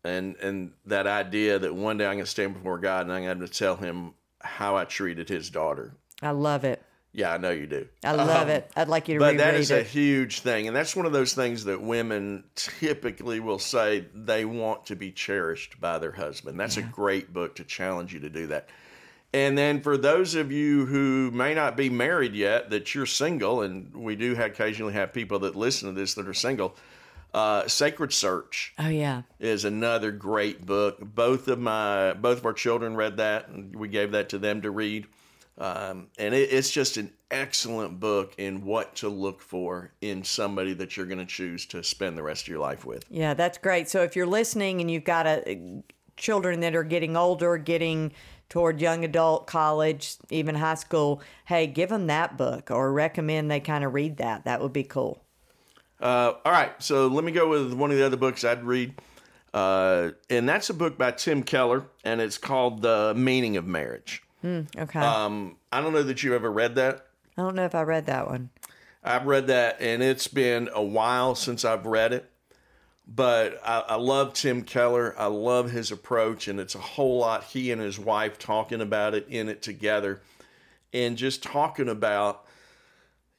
and 0.05 0.37
and 0.37 0.73
that 0.87 1.07
idea 1.07 1.59
that 1.59 1.75
one 1.75 1.97
day 1.99 2.07
I'm 2.07 2.17
gonna 2.17 2.27
stand 2.27 2.55
before 2.55 2.79
God 2.79 3.07
and 3.07 3.13
I'm 3.13 3.25
gonna 3.25 3.49
tell 3.49 3.77
him 3.77 4.13
how 4.41 4.77
I 4.77 4.85
treated 4.85 5.29
his 5.29 5.51
daughter. 5.51 5.95
I 6.23 6.31
love 6.31 6.65
it. 6.65 6.83
Yeah, 7.17 7.33
I 7.33 7.39
know 7.39 7.51
you 7.51 7.69
do. 7.69 7.87
I 8.03 8.11
love 8.13 8.49
Um, 8.49 8.49
it. 8.51 8.71
I'd 8.75 8.89
like 8.89 9.09
you 9.09 9.15
to 9.15 9.21
But 9.21 9.37
that 9.37 9.55
is 9.55 9.71
a 9.71 9.85
huge 9.85 10.41
thing, 10.41 10.67
and 10.67 10.75
that's 10.75 10.97
one 10.97 11.07
of 11.07 11.13
those 11.13 11.33
things 11.33 11.65
that 11.65 11.81
women 11.81 12.43
typically 12.57 13.39
will 13.39 13.61
say 13.61 14.07
they 14.15 14.45
want 14.45 14.87
to 14.87 14.97
be 14.97 15.13
cherished 15.13 15.81
by 15.81 15.99
their 15.99 16.11
husband. 16.11 16.59
That's 16.59 16.77
a 16.77 16.83
great 16.83 17.33
book 17.33 17.55
to 17.57 17.65
challenge 17.65 18.13
you 18.13 18.19
to 18.21 18.29
do 18.29 18.49
that. 18.49 18.69
And 19.33 19.57
then 19.57 19.81
for 19.81 19.97
those 19.97 20.35
of 20.35 20.51
you 20.51 20.87
who 20.87 21.31
may 21.33 21.55
not 21.55 21.77
be 21.77 21.89
married 21.89 22.35
yet, 22.35 22.71
that 22.71 22.95
you're 22.95 23.07
single, 23.07 23.63
and 23.63 23.95
we 23.95 24.17
do 24.17 24.41
occasionally 24.41 24.93
have 24.95 25.13
people 25.13 25.39
that 25.41 25.55
listen 25.57 25.89
to 25.89 25.95
this 25.95 26.15
that 26.15 26.27
are 26.27 26.35
single. 26.35 26.75
Uh, 27.35 27.67
Sacred 27.67 28.13
Search 28.13 28.73
oh 28.79 28.89
yeah. 28.89 29.23
is 29.41 29.65
another 29.65 30.13
great 30.13 30.65
book. 30.65 30.99
Both 31.01 31.49
of 31.49 31.59
my 31.59 32.13
both 32.13 32.39
of 32.39 32.47
our 32.47 32.53
children 32.53 32.95
read 32.95 33.17
that, 33.17 33.49
and 33.49 33.75
we 33.75 33.89
gave 33.89 34.13
that 34.13 34.29
to 34.31 34.39
them 34.39 34.63
to 34.63 34.71
read. 34.71 35.09
Um, 35.59 36.09
and 36.17 36.33
it, 36.33 36.53
it's 36.53 36.71
just 36.71 36.97
an 36.97 37.13
excellent 37.31 37.99
book 37.99 38.35
in 38.39 38.65
what 38.65 38.95
to 38.97 39.09
look 39.09 39.41
for 39.41 39.93
in 40.01 40.23
somebody 40.23 40.75
that 40.75 40.97
you're 40.97 41.07
going 41.07 41.19
to 41.19 41.27
choose 41.27 41.67
to 41.67 41.83
spend 41.83 42.17
the 42.17 42.23
rest 42.23 42.43
of 42.43 42.49
your 42.49 42.61
life 42.61 42.85
with. 42.85 43.05
Yeah, 43.11 43.35
that's 43.35 43.59
great. 43.59 43.89
So 43.89 44.03
if 44.03 44.15
you're 44.15 44.27
listening 44.27 44.81
and 44.81 44.91
you've 44.91 45.05
got 45.05 45.27
a 45.27 45.83
children 46.17 46.61
that 46.61 46.77
are 46.77 46.85
getting 46.85 47.17
older, 47.17 47.57
getting 47.57 48.13
toward 48.49 48.81
young 48.81 49.05
adult, 49.05 49.49
college, 49.49 50.17
even 50.31 50.55
high 50.55 50.75
school, 50.75 51.21
hey, 51.47 51.67
give 51.67 51.89
them 51.89 52.07
that 52.07 52.37
book 52.37 52.71
or 52.71 52.93
recommend 52.93 53.51
they 53.51 53.61
kind 53.61 53.83
of 53.83 53.95
read 53.95 54.19
that. 54.19 54.45
That 54.45 54.61
would 54.61 54.73
be 54.73 54.85
cool. 54.85 55.24
Uh, 56.01 56.35
all 56.45 56.53
right, 56.53 56.73
so 56.83 57.07
let 57.07 57.25
me 57.25 57.33
go 57.33 57.49
with 57.49 57.73
one 57.73 57.91
of 57.91 57.97
the 57.97 58.05
other 58.05 58.17
books 58.17 58.45
I'd 58.45 58.65
read. 58.65 58.95
Uh, 59.53 60.11
and 60.29 60.49
that's 60.49 60.69
a 60.69 60.75
book 60.75 60.99
by 60.99 61.13
Tim 61.13 61.43
Keller, 61.43 61.87
and 62.05 62.21
it's 62.21 62.39
called 62.39 62.83
The 62.83 63.15
Meaning 63.17 63.57
of 63.57 63.67
Marriage. 63.67 64.23
Okay. 64.45 64.99
Um, 64.99 65.57
I 65.73 65.81
don't 65.81 65.93
know 65.93 66.03
that 66.03 66.23
you 66.23 66.35
ever 66.35 66.51
read 66.51 66.75
that. 66.75 67.07
I 67.39 67.43
don't 67.43 67.55
know 67.55 67.65
if 67.65 67.75
I 67.75 67.83
read 67.83 68.07
that 68.07 68.29
one. 68.29 68.51
I've 69.03 69.27
read 69.27 69.47
that, 69.47 69.81
and 69.81 70.03
it's 70.03 70.29
been 70.29 70.69
a 70.75 70.83
while 70.83 71.35
since 71.35 71.65
I've 71.65 71.87
read 71.87 72.13
it. 72.13 72.31
But 73.07 73.61
I, 73.65 73.81
I 73.81 73.95
love 73.97 74.33
Tim 74.33 74.63
Keller. 74.63 75.15
I 75.19 75.27
love 75.27 75.71
his 75.71 75.93
approach, 75.93 76.49
and 76.49 76.59
it's 76.59 76.75
a 76.75 76.81
whole 76.81 77.19
lot. 77.19 77.45
He 77.45 77.71
and 77.71 77.81
his 77.81 77.99
wife 77.99 78.39
talking 78.39 78.81
about 78.81 79.15
it 79.15 79.27
in 79.29 79.49
it 79.49 79.63
together, 79.63 80.21
and 80.93 81.17
just 81.17 81.43
talking 81.43 81.89
about, 81.89 82.45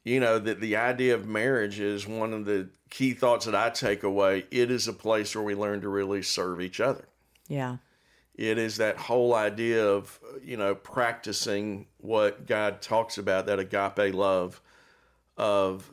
you 0.05 0.19
know, 0.19 0.38
that 0.39 0.62
the 0.62 0.77
idea 0.77 1.15
of 1.15 1.27
marriage 1.27 1.79
is 1.79 2.07
one 2.07 2.31
of 2.31 2.45
the 2.45 2.69
key 2.89 3.13
thoughts 3.13 3.45
that 3.45 3.55
I 3.55 3.71
take 3.71 4.03
away. 4.03 4.45
It 4.51 4.71
is 4.71 4.88
a 4.88 4.93
place 4.93 5.35
where 5.35 5.43
we 5.43 5.55
learn 5.55 5.81
to 5.81 5.89
really 5.89 6.21
serve 6.21 6.62
each 6.62 6.79
other. 6.79 7.05
Yeah. 7.47 7.77
It 8.35 8.57
is 8.57 8.77
that 8.77 8.97
whole 8.97 9.33
idea 9.33 9.85
of, 9.85 10.19
you 10.43 10.57
know, 10.57 10.75
practicing 10.75 11.88
what 11.97 12.45
God 12.45 12.81
talks 12.81 13.17
about, 13.17 13.47
that 13.47 13.59
agape 13.59 14.13
love 14.13 14.62
of 15.38 15.89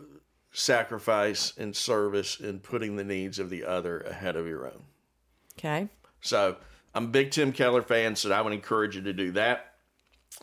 sacrifice 0.52 1.54
and 1.56 1.74
service 1.74 2.38
and 2.38 2.62
putting 2.62 2.96
the 2.96 3.04
needs 3.04 3.38
of 3.38 3.48
the 3.48 3.64
other 3.64 4.00
ahead 4.00 4.36
of 4.36 4.46
your 4.46 4.66
own. 4.66 4.82
Okay. 5.58 5.88
So 6.20 6.56
I'm 6.94 7.04
a 7.04 7.08
big 7.08 7.30
Tim 7.30 7.52
Keller 7.52 7.82
fan, 7.82 8.14
so 8.16 8.30
I 8.30 8.42
would 8.42 8.52
encourage 8.52 8.94
you 8.94 9.02
to 9.02 9.12
do 9.14 9.32
that. 9.32 9.74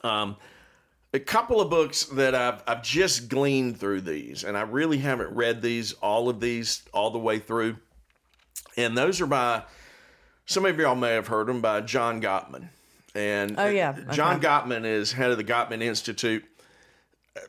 Um, 0.03 0.37
a 1.13 1.19
couple 1.19 1.59
of 1.59 1.69
books 1.69 2.03
that 2.05 2.35
I've, 2.35 2.61
I've 2.67 2.83
just 2.83 3.29
gleaned 3.29 3.79
through 3.79 4.01
these, 4.01 4.43
and 4.43 4.57
I 4.57 4.61
really 4.61 4.97
haven't 4.99 5.35
read 5.35 5.61
these, 5.61 5.93
all 5.93 6.29
of 6.29 6.39
these, 6.39 6.83
all 6.93 7.09
the 7.11 7.19
way 7.19 7.39
through. 7.39 7.77
And 8.77 8.97
those 8.97 9.19
are 9.19 9.25
by, 9.25 9.63
some 10.45 10.65
of 10.65 10.77
y'all 10.77 10.95
may 10.95 11.13
have 11.13 11.27
heard 11.27 11.47
them, 11.47 11.61
by 11.61 11.81
John 11.81 12.21
Gottman. 12.21 12.69
And 13.15 13.55
Oh, 13.57 13.67
yeah. 13.67 13.97
John 14.11 14.37
Okay. 14.37 14.47
Gottman 14.47 14.85
is 14.85 15.11
head 15.11 15.31
of 15.31 15.37
the 15.37 15.43
Gottman 15.43 15.81
Institute, 15.81 16.45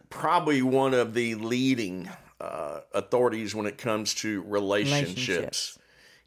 probably 0.08 0.62
one 0.62 0.94
of 0.94 1.12
the 1.12 1.34
leading 1.34 2.08
uh, 2.40 2.80
authorities 2.94 3.54
when 3.54 3.66
it 3.66 3.76
comes 3.76 4.14
to 4.14 4.42
relationships, 4.42 5.28
Relationships. 5.28 5.78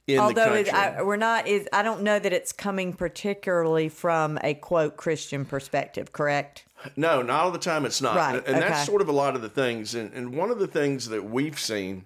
In 0.08 0.18
the 0.18 0.22
Although 0.22 0.46
country. 0.46 0.62
it, 0.62 0.74
I, 0.74 1.02
we're 1.02 1.16
not, 1.16 1.48
is 1.48 1.68
I 1.72 1.82
don't 1.82 2.02
know 2.02 2.20
that 2.20 2.34
it's 2.34 2.52
coming 2.52 2.94
particularly 2.94 3.90
from 3.90 4.38
a 4.44 4.54
quote 4.54 4.98
Christian 4.98 5.46
perspective. 5.46 6.12
Correct. 6.12 6.66
No, 6.98 7.22
not 7.22 7.44
all 7.44 7.52
the 7.52 7.60
time 7.60 7.86
it's 7.86 8.02
not. 8.02 8.16
Right, 8.16 8.44
And 8.46 8.58
that's 8.58 8.82
okay. 8.82 8.86
sort 8.86 9.02
of 9.02 9.08
a 9.08 9.14
lot 9.14 9.36
of 9.36 9.42
the 9.42 9.50
things. 9.50 9.96
And, 9.96 10.12
and 10.14 10.36
one 10.36 10.52
of 10.52 10.60
the 10.60 10.68
things 10.68 11.08
that 11.10 11.24
we've 11.24 11.58
seen 11.58 12.04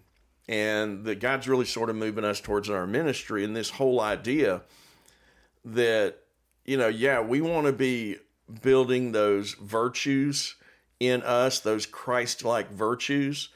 and 0.47 1.03
that 1.05 1.19
God's 1.19 1.47
really 1.47 1.65
sort 1.65 1.89
of 1.89 1.95
moving 1.95 2.23
us 2.23 2.39
towards 2.39 2.69
in 2.69 2.75
our 2.75 2.87
ministry 2.87 3.43
and 3.43 3.55
this 3.55 3.71
whole 3.71 3.99
idea 3.99 4.61
that, 5.65 6.17
you 6.65 6.77
know, 6.77 6.87
yeah, 6.87 7.19
we 7.19 7.41
want 7.41 7.65
to 7.65 7.73
be 7.73 8.17
building 8.61 9.11
those 9.11 9.53
virtues 9.55 10.55
in 10.99 11.23
us, 11.23 11.59
those 11.59 11.85
Christ 11.85 12.45
like 12.45 12.71
virtues 12.71 13.49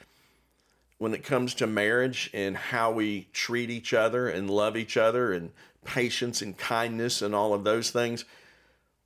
when 1.02 1.14
it 1.14 1.24
comes 1.24 1.52
to 1.54 1.66
marriage 1.66 2.30
and 2.32 2.56
how 2.56 2.90
we 2.90 3.28
treat 3.32 3.70
each 3.70 3.92
other 3.92 4.28
and 4.28 4.48
love 4.48 4.76
each 4.76 4.96
other 4.96 5.32
and 5.32 5.50
patience 5.84 6.40
and 6.40 6.56
kindness 6.56 7.20
and 7.20 7.34
all 7.34 7.52
of 7.52 7.64
those 7.64 7.90
things 7.90 8.24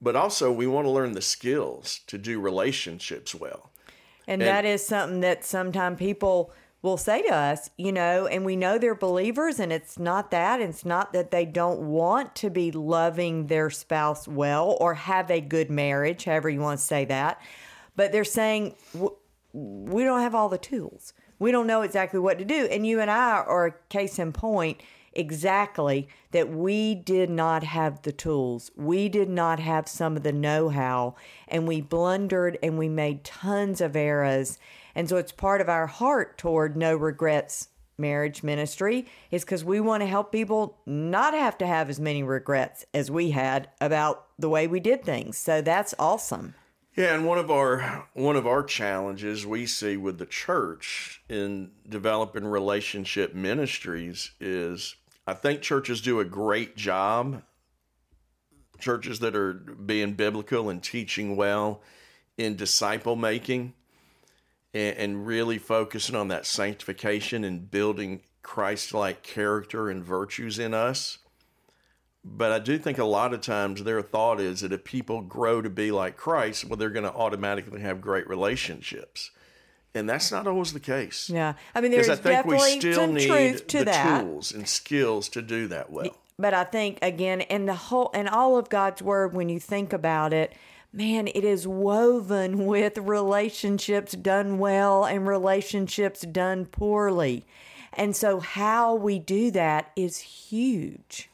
but 0.01 0.17
also 0.17 0.53
we 0.53 0.67
want 0.67 0.87
to 0.87 0.91
learn 0.91 1.13
the 1.13 1.23
skills 1.23 2.01
to 2.07 2.19
do 2.19 2.41
relationships 2.41 3.35
well. 3.35 3.71
And, 4.27 4.43
And- 4.43 4.49
that 4.49 4.65
is 4.65 4.87
something 4.87 5.21
that 5.21 5.45
sometimes 5.45 5.99
people 5.99 6.53
will 6.83 6.97
say 6.97 7.23
to 7.23 7.35
us, 7.35 7.71
you 7.77 7.91
know, 7.91 8.27
and 8.27 8.45
we 8.45 8.55
know 8.55 8.79
they're 8.79 8.95
believers, 8.95 9.59
and 9.59 9.73
it's 9.73 9.99
not 9.99 10.31
that. 10.31 10.61
It's 10.61 10.85
not 10.85 11.13
that 11.15 11.31
they 11.31 11.45
don't 11.45 11.81
want 11.81 12.35
to 12.37 12.51
be 12.51 12.71
loving 12.71 13.47
their 13.47 13.71
spouse 13.71 14.29
well 14.29 14.77
or 14.81 14.95
have 14.95 15.31
a 15.31 15.41
good 15.41 15.71
marriage, 15.71 16.25
however 16.25 16.49
you 16.49 16.61
want 16.61 16.79
to 16.79 16.85
say 16.85 17.05
that. 17.07 17.41
But 17.97 18.13
they're 18.13 18.25
saying, 18.25 18.77
we 19.53 20.05
don't 20.05 20.21
have 20.21 20.35
all 20.35 20.49
the 20.49 20.59
tools. 20.59 21.13
We 21.39 21.53
don't 21.53 21.67
know 21.67 21.83
exactly 21.83 22.21
what 22.21 22.39
to 22.39 22.45
do. 22.45 22.67
And 22.67 22.87
you 22.87 23.01
and 23.01 23.11
I 23.11 23.43
are 23.43 23.67
a 23.67 23.75
case 23.89 24.19
in 24.19 24.33
point 24.33 24.83
exactly 25.13 26.09
that 26.33 26.51
we 26.51 26.95
did 26.95 27.31
not 27.31 27.63
have 27.63 28.03
the 28.03 28.13
tools. 28.13 28.71
We 28.77 29.09
did 29.09 29.29
not 29.29 29.59
have 29.59 29.89
some 29.89 30.17
of 30.17 30.23
the 30.23 30.33
know 30.33 30.69
how, 30.69 31.17
and 31.49 31.67
we 31.67 31.81
blundered 31.81 32.59
and 32.63 32.79
we 32.79 32.89
made 32.89 33.25
tons 33.25 33.81
of 33.81 33.97
errors. 33.97 34.59
And 34.95 35.09
so 35.09 35.17
it's 35.17 35.33
part 35.33 35.61
of 35.61 35.69
our 35.69 35.87
heart 35.87 36.39
toward 36.39 36.77
no 36.77 36.95
regrets 36.95 37.69
marriage 37.99 38.43
ministry 38.43 39.07
is 39.31 39.43
because 39.43 39.65
we 39.65 39.81
want 39.81 40.03
to 40.03 40.07
help 40.07 40.31
people 40.31 40.79
not 40.85 41.33
have 41.33 41.57
to 41.59 41.67
have 41.67 41.89
as 41.89 41.99
many 41.99 42.23
regrets 42.23 42.85
as 42.93 43.11
we 43.11 43.31
had 43.31 43.69
about 43.81 44.27
the 44.39 44.51
way 44.51 44.67
we 44.67 44.81
did 44.81 45.03
things. 45.03 45.39
So 45.39 45.63
that's 45.63 45.95
awesome. 45.99 46.55
Yeah, 46.97 47.15
and 47.15 47.27
one 47.27 47.37
of 47.37 47.51
our 47.51 48.09
one 48.15 48.37
of 48.37 48.47
our 48.47 48.63
challenges 48.63 49.45
we 49.45 49.67
see 49.67 49.99
with 49.99 50.17
the 50.17 50.25
church 50.25 51.21
in 51.29 51.73
developing 51.87 52.47
relationship 52.47 53.35
ministries 53.35 54.31
is 54.41 54.97
I 55.27 55.35
think 55.35 55.61
churches 55.61 56.01
do 56.01 56.21
a 56.21 56.25
great 56.25 56.75
job. 56.75 57.43
Churches 58.79 59.19
that 59.21 59.37
are 59.37 59.53
being 59.53 60.15
biblical 60.15 60.71
and 60.71 60.83
teaching 60.83 61.37
well 61.37 61.83
in 62.39 62.57
disciple 62.57 63.17
making 63.17 63.75
and, 64.73 64.97
and 64.97 65.27
really 65.27 65.59
focusing 65.59 66.17
on 66.17 66.29
that 66.29 66.47
sanctification 66.47 67.45
and 67.45 67.71
building 67.71 68.23
Christ 68.43 68.95
like 68.95 69.23
character 69.23 69.91
and 69.91 70.03
virtues 70.03 70.59
in 70.59 70.73
us. 70.73 71.19
But 72.29 72.51
I 72.51 72.59
do 72.59 72.77
think 72.77 72.99
a 72.99 73.05
lot 73.05 73.33
of 73.33 73.41
times 73.41 73.85
their 73.85 74.03
thought 74.03 74.41
is 74.41 74.61
that 74.63 74.73
if 74.73 74.83
people 74.83 75.23
grow 75.23 75.63
to 75.63 75.71
be 75.71 75.93
like 75.93 76.17
Christ, 76.17 76.65
well, 76.65 76.77
they're 76.77 76.91
going 76.91 77.05
to 77.05 77.15
automatically 77.15 77.81
have 77.83 78.01
great 78.01 78.29
relationships. 78.29 79.31
And 79.95 80.11
that's 80.11 80.33
not 80.33 80.47
always 80.47 80.73
the 80.73 80.81
case. 80.81 81.31
Yeah. 81.31 81.55
I 81.75 81.81
mean, 81.81 81.93
Because 81.93 82.09
there's 82.09 82.19
I 82.19 82.43
think 82.43 82.47
we 82.47 82.59
still 82.81 82.95
some 82.95 83.15
need 83.15 83.29
truth 83.29 83.67
to 83.69 83.79
the 83.79 83.85
that. 83.87 84.23
tools 84.23 84.53
and 84.53 84.69
skills 84.69 85.29
to 85.31 85.41
do 85.41 85.69
that 85.69 85.91
well. 85.91 86.17
But 86.39 86.53
I 86.53 86.65
think 86.65 86.99
again, 87.01 87.43
in 87.43 87.67
the 87.67 87.75
whole 87.75 88.11
and 88.13 88.29
all 88.29 88.59
of 88.59 88.69
God's 88.69 89.01
word, 89.03 89.33
when 89.33 89.49
you 89.49 89.61
think 89.61 89.93
about 89.93 90.33
it, 90.33 90.53
man, 90.93 91.29
it 91.29 91.45
is 91.45 91.67
woven 91.67 92.67
with 92.67 92.99
relationships 92.99 94.13
done 94.13 94.59
well 94.59 95.05
and 95.05 95.27
relationships 95.29 96.23
done 96.23 96.67
poorly. 96.67 97.47
And 97.93 98.15
so 98.15 98.41
how 98.41 98.95
we 98.97 99.19
do 99.19 99.51
that 99.53 99.93
is 99.97 100.19
huge. 100.19 101.31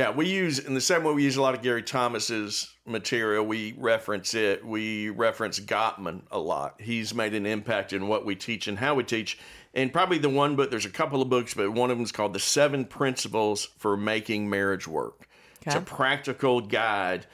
Yeah, 0.00 0.08
we 0.12 0.28
use 0.28 0.58
in 0.58 0.72
the 0.72 0.80
same 0.80 1.04
way 1.04 1.12
we 1.12 1.24
use 1.24 1.36
a 1.36 1.42
lot 1.42 1.54
of 1.54 1.60
Gary 1.60 1.82
Thomas's 1.82 2.74
material. 2.86 3.44
We 3.44 3.74
reference 3.76 4.32
it. 4.32 4.64
We 4.64 5.10
reference 5.10 5.60
Gottman 5.60 6.22
a 6.30 6.38
lot. 6.38 6.80
He's 6.80 7.12
made 7.12 7.34
an 7.34 7.44
impact 7.44 7.92
in 7.92 8.08
what 8.08 8.24
we 8.24 8.34
teach 8.34 8.66
and 8.66 8.78
how 8.78 8.94
we 8.94 9.04
teach. 9.04 9.38
And 9.74 9.92
probably 9.92 10.16
the 10.16 10.30
one 10.30 10.56
book. 10.56 10.70
There's 10.70 10.86
a 10.86 10.90
couple 10.90 11.20
of 11.20 11.28
books, 11.28 11.52
but 11.52 11.70
one 11.74 11.90
of 11.90 11.98
them 11.98 12.04
is 12.04 12.12
called 12.12 12.32
"The 12.32 12.40
Seven 12.40 12.86
Principles 12.86 13.68
for 13.76 13.94
Making 13.94 14.48
Marriage 14.48 14.88
Work." 14.88 15.28
It's 15.66 15.74
a 15.74 15.82
practical 15.82 16.62
guide, 16.62 17.26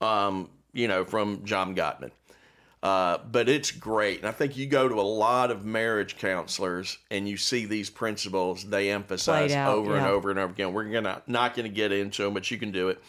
um, 0.00 0.50
you 0.72 0.86
know, 0.86 1.04
from 1.04 1.44
John 1.44 1.74
Gottman. 1.74 2.12
Uh, 2.84 3.18
but 3.32 3.48
it's 3.48 3.70
great. 3.70 4.18
And 4.18 4.28
I 4.28 4.32
think 4.32 4.58
you 4.58 4.66
go 4.66 4.86
to 4.86 4.96
a 4.96 5.00
lot 5.00 5.50
of 5.50 5.64
marriage 5.64 6.18
counselors 6.18 6.98
and 7.10 7.26
you 7.26 7.38
see 7.38 7.64
these 7.64 7.88
principles 7.88 8.62
they 8.62 8.90
emphasize 8.90 9.54
out, 9.54 9.74
over 9.74 9.96
and 9.96 10.06
over 10.06 10.28
and 10.28 10.38
over 10.38 10.52
again. 10.52 10.74
We're 10.74 10.84
gonna 10.84 11.22
not 11.26 11.56
going 11.56 11.64
to 11.64 11.74
get 11.74 11.92
into 11.92 12.22
them, 12.22 12.34
but 12.34 12.50
you 12.50 12.58
can 12.58 12.72
do 12.72 12.90
it. 12.90 13.02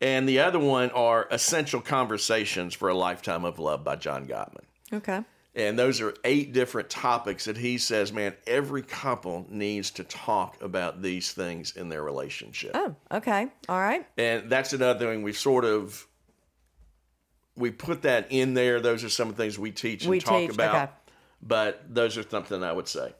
And 0.00 0.28
the 0.28 0.40
other 0.40 0.58
one 0.58 0.90
are 0.90 1.28
Essential 1.30 1.80
Conversations 1.80 2.74
for 2.74 2.88
a 2.88 2.94
Lifetime 2.94 3.44
of 3.44 3.60
Love 3.60 3.84
by 3.84 3.94
John 3.94 4.26
Gottman. 4.26 4.64
Okay. 4.92 5.22
And 5.54 5.78
those 5.78 6.00
are 6.00 6.14
eight 6.24 6.52
different 6.52 6.90
topics 6.90 7.44
that 7.44 7.58
he 7.58 7.78
says, 7.78 8.12
man, 8.12 8.34
every 8.46 8.82
couple 8.82 9.46
needs 9.48 9.92
to 9.92 10.04
talk 10.04 10.60
about 10.60 11.00
these 11.00 11.30
things 11.30 11.76
in 11.76 11.88
their 11.88 12.02
relationship. 12.02 12.72
Oh, 12.74 12.96
okay. 13.12 13.46
All 13.68 13.78
right. 13.78 14.04
And 14.18 14.50
that's 14.50 14.72
another 14.72 15.06
thing 15.06 15.22
we 15.22 15.32
sort 15.32 15.64
of 15.64 16.08
we 17.56 17.70
put 17.70 18.02
that 18.02 18.26
in 18.30 18.54
there. 18.54 18.80
Those 18.80 19.04
are 19.04 19.08
some 19.08 19.28
of 19.28 19.36
the 19.36 19.42
things 19.42 19.58
we 19.58 19.70
teach 19.70 20.02
and 20.04 20.10
We 20.10 20.20
talk 20.20 20.40
teach, 20.40 20.50
about. 20.50 20.74
okay. 20.74 20.92
But 21.42 21.82
those 21.92 22.16
are 22.16 22.22
something 22.28 22.62
I 22.62 22.72
would 22.72 22.88
say. 22.88 23.14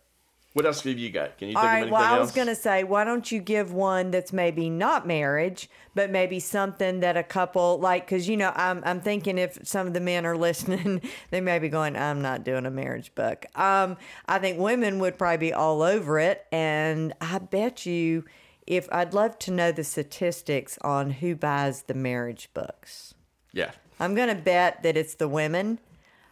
What 0.54 0.66
else 0.66 0.82
have 0.82 0.98
you 0.98 1.08
got? 1.10 1.38
Can 1.38 1.48
you 1.48 1.56
All 1.56 1.62
think 1.62 1.70
of 1.72 1.76
anything 1.78 1.92
Well, 1.94 2.02
I 2.14 2.18
was 2.18 2.30
going 2.30 2.46
to 2.48 2.54
say, 2.54 2.84
why 2.84 3.04
don't 3.04 3.32
you 3.32 3.40
give 3.40 3.72
one 3.72 4.10
that's 4.10 4.34
maybe 4.34 4.68
not 4.68 5.06
marriage, 5.06 5.70
but 5.94 6.10
maybe 6.10 6.40
something 6.40 7.00
that 7.00 7.16
a 7.16 7.22
couple 7.22 7.78
like? 7.78 8.04
Because 8.04 8.28
you 8.28 8.36
know, 8.36 8.52
I'm 8.54 8.82
I'm 8.84 9.00
thinking 9.00 9.38
if 9.38 9.58
some 9.66 9.86
of 9.86 9.94
the 9.94 10.00
men 10.00 10.26
are 10.26 10.36
listening, 10.48 11.00
they 11.30 11.40
may 11.40 11.58
be 11.58 11.70
going, 11.70 11.96
"I'm 11.96 12.20
not 12.20 12.44
doing 12.44 12.66
a 12.66 12.70
marriage 12.70 13.14
book." 13.14 13.46
Um, 13.56 13.96
I 14.26 14.38
think 14.40 14.58
women 14.58 14.98
would 14.98 15.16
probably 15.16 15.38
be 15.38 15.52
all 15.54 15.80
over 15.80 16.18
it, 16.18 16.44
and 16.52 17.14
I 17.22 17.38
bet 17.38 17.86
you, 17.86 18.26
if 18.66 18.88
I'd 18.92 19.14
love 19.14 19.38
to 19.40 19.50
know 19.52 19.72
the 19.72 19.84
statistics 19.84 20.76
on 20.82 21.12
who 21.12 21.34
buys 21.34 21.84
the 21.84 21.94
marriage 21.94 22.50
books. 22.52 23.14
yeah. 23.52 23.70
I'm 24.02 24.16
going 24.16 24.28
to 24.28 24.34
bet 24.34 24.82
that 24.82 24.96
it's 24.96 25.14
the 25.14 25.28
women. 25.28 25.78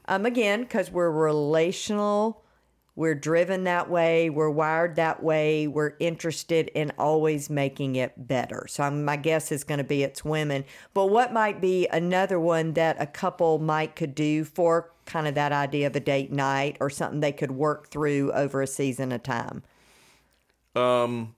Um, 0.06 0.26
again, 0.26 0.62
because 0.62 0.90
we're 0.90 1.10
relational, 1.10 2.42
We're 2.96 3.14
driven 3.14 3.64
that 3.64 3.88
way. 3.88 4.28
We're 4.28 4.50
wired 4.50 4.96
that 4.96 5.22
way. 5.22 5.66
We're 5.66 5.94
interested 6.00 6.70
in 6.74 6.92
always 6.98 7.48
making 7.48 7.96
it 7.96 8.26
better. 8.28 8.66
So 8.68 8.82
I'm, 8.82 9.04
my 9.06 9.16
guess 9.16 9.52
is 9.52 9.64
going 9.64 9.78
to 9.78 9.84
be 9.84 10.02
it's 10.02 10.22
women. 10.22 10.64
But 10.92 11.06
what 11.06 11.32
might 11.32 11.62
be 11.62 11.86
another 11.86 12.40
one 12.40 12.74
that 12.74 12.96
a 12.98 13.06
couple 13.06 13.58
might 13.58 13.96
could 13.96 14.14
do 14.14 14.44
for 14.44 14.92
kind 15.06 15.26
of 15.26 15.34
that 15.36 15.50
idea 15.50 15.86
of 15.86 15.96
a 15.96 16.00
date 16.00 16.30
night 16.32 16.76
or 16.78 16.90
something 16.90 17.20
they 17.20 17.32
could 17.32 17.52
work 17.52 17.88
through 17.88 18.32
over 18.32 18.60
a 18.60 18.66
season 18.66 19.12
of 19.12 19.22
time? 19.22 19.62
Um, 20.74 21.34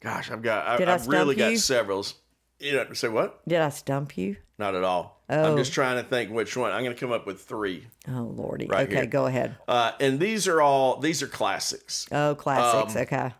gosh, 0.00 0.30
I've 0.30 0.42
got. 0.42 0.66
I, 0.66 0.92
I've 0.92 1.06
really 1.06 1.36
you? 1.36 1.52
got 1.52 1.56
severals. 1.58 2.16
You 2.60 2.72
know, 2.72 2.92
say 2.92 3.08
what? 3.08 3.46
Did 3.46 3.60
I 3.60 3.68
stump 3.68 4.16
you? 4.16 4.36
Not 4.58 4.74
at 4.74 4.82
all. 4.82 5.22
Oh. 5.30 5.52
I'm 5.52 5.56
just 5.56 5.72
trying 5.72 6.02
to 6.02 6.08
think 6.08 6.32
which 6.32 6.56
one. 6.56 6.72
I'm 6.72 6.82
going 6.82 6.94
to 6.94 7.00
come 7.00 7.12
up 7.12 7.26
with 7.26 7.40
three. 7.42 7.86
Oh 8.08 8.32
lordy. 8.34 8.66
Right 8.66 8.86
okay, 8.88 8.96
here. 8.96 9.06
go 9.06 9.26
ahead. 9.26 9.56
Uh, 9.68 9.92
and 10.00 10.18
these 10.18 10.48
are 10.48 10.60
all 10.60 10.98
these 10.98 11.22
are 11.22 11.28
classics. 11.28 12.06
Oh, 12.10 12.34
classics. 12.34 12.96
Um, 12.96 13.02
okay. 13.02 13.32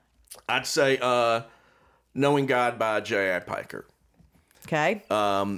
I'd 0.48 0.66
say 0.66 0.98
uh, 1.00 1.42
"Knowing 2.14 2.46
God" 2.46 2.78
by 2.78 3.00
J.I. 3.00 3.40
Packer. 3.40 3.86
Okay. 4.66 5.02
Uh, 5.10 5.56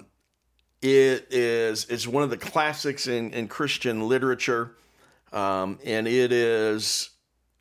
It 0.80 1.26
is 1.30 1.84
it's 1.90 2.06
one 2.06 2.22
of 2.22 2.30
the 2.30 2.38
classics 2.38 3.06
in, 3.06 3.32
in 3.34 3.48
Christian 3.48 4.08
literature, 4.08 4.76
um, 5.32 5.78
and 5.84 6.08
it 6.08 6.32
is 6.32 7.10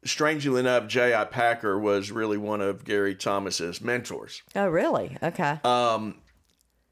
strangely 0.06 0.60
enough, 0.60 0.88
J.I. 0.88 1.25
Packer 1.25 1.77
was 1.79 2.12
really 2.12 2.38
one 2.38 2.62
of 2.62 2.84
Gary 2.86 3.15
Thomas's 3.15 3.82
mentors. 3.82 4.41
oh, 4.56 4.68
really? 4.68 5.18
Okay. 5.22 5.60
Um, 5.63 6.15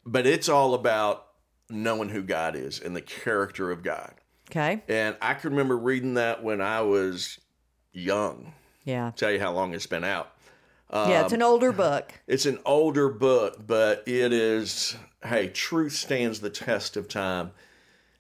But 0.06 0.26
it's 0.28 0.50
all 0.50 0.74
about 0.74 1.26
knowing 1.70 2.10
who 2.10 2.22
God 2.24 2.56
is 2.56 2.80
and 2.80 2.96
the 2.96 3.02
character 3.02 3.72
of 3.72 3.84
God. 3.84 4.14
okay. 4.50 4.82
And 4.88 5.16
I 5.22 5.34
can 5.34 5.52
remember 5.52 5.78
reading 5.78 6.14
that 6.16 6.44
when 6.44 6.62
I 6.62 6.82
was 6.82 7.40
young. 7.92 8.54
Yeah. 8.86 9.12
Tell 9.16 9.32
you 9.32 9.40
how 9.40 9.52
long 9.52 9.74
it's 9.74 9.86
been 9.88 10.06
out. 10.06 10.32
yeah, 10.94 11.02
um, 11.20 11.26
it's 11.26 11.34
an 11.34 11.42
older 11.42 11.74
book. 11.74 12.14
It's 12.28 12.46
an 12.46 12.60
older 12.66 13.10
book, 13.10 13.68
but 13.68 14.04
it 14.08 14.32
is, 14.32 14.96
hey, 15.26 15.50
truth 15.50 15.92
stands 15.94 16.40
the 16.40 16.50
test 16.50 16.96
of 16.96 17.10
time. 17.10 17.52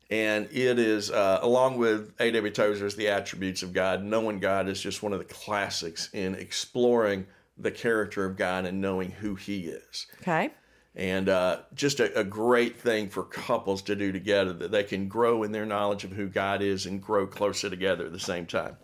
And 0.09 0.45
it 0.51 0.79
is, 0.79 1.11
uh, 1.11 1.39
along 1.41 1.77
with 1.77 2.13
A.W. 2.19 2.53
Tozer's 2.53 2.95
The 2.95 3.09
Attributes 3.09 3.61
of 3.61 3.73
God, 3.73 4.03
Knowing 4.03 4.39
God 4.39 4.69
is 4.69 4.81
just 4.81 5.03
one 5.03 5.11
of 5.11 5.19
the 5.19 5.25
classics 5.25 6.09
in 6.13 6.35
exploring 6.35 7.27
the 7.57 7.71
character 7.71 8.23
of 8.23 8.37
God 8.37 8.65
and 8.65 8.79
knowing 8.79 9.11
who 9.11 9.35
He 9.35 9.65
is. 9.65 10.07
Okay. 10.21 10.51
And 10.95 11.27
uh, 11.29 11.59
just 11.75 11.99
a, 11.99 12.19
a 12.19 12.23
great 12.23 12.79
thing 12.79 13.09
for 13.09 13.23
couples 13.23 13.81
to 13.83 13.95
do 13.95 14.11
together 14.11 14.53
that 14.53 14.71
they 14.71 14.83
can 14.83 15.07
grow 15.07 15.43
in 15.43 15.51
their 15.51 15.65
knowledge 15.65 16.03
of 16.03 16.11
who 16.11 16.27
God 16.27 16.61
is 16.61 16.85
and 16.85 17.01
grow 17.01 17.27
closer 17.27 17.69
together 17.69 18.05
at 18.05 18.13
the 18.13 18.19
same 18.19 18.45
time. 18.45 18.77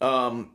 Um, 0.00 0.52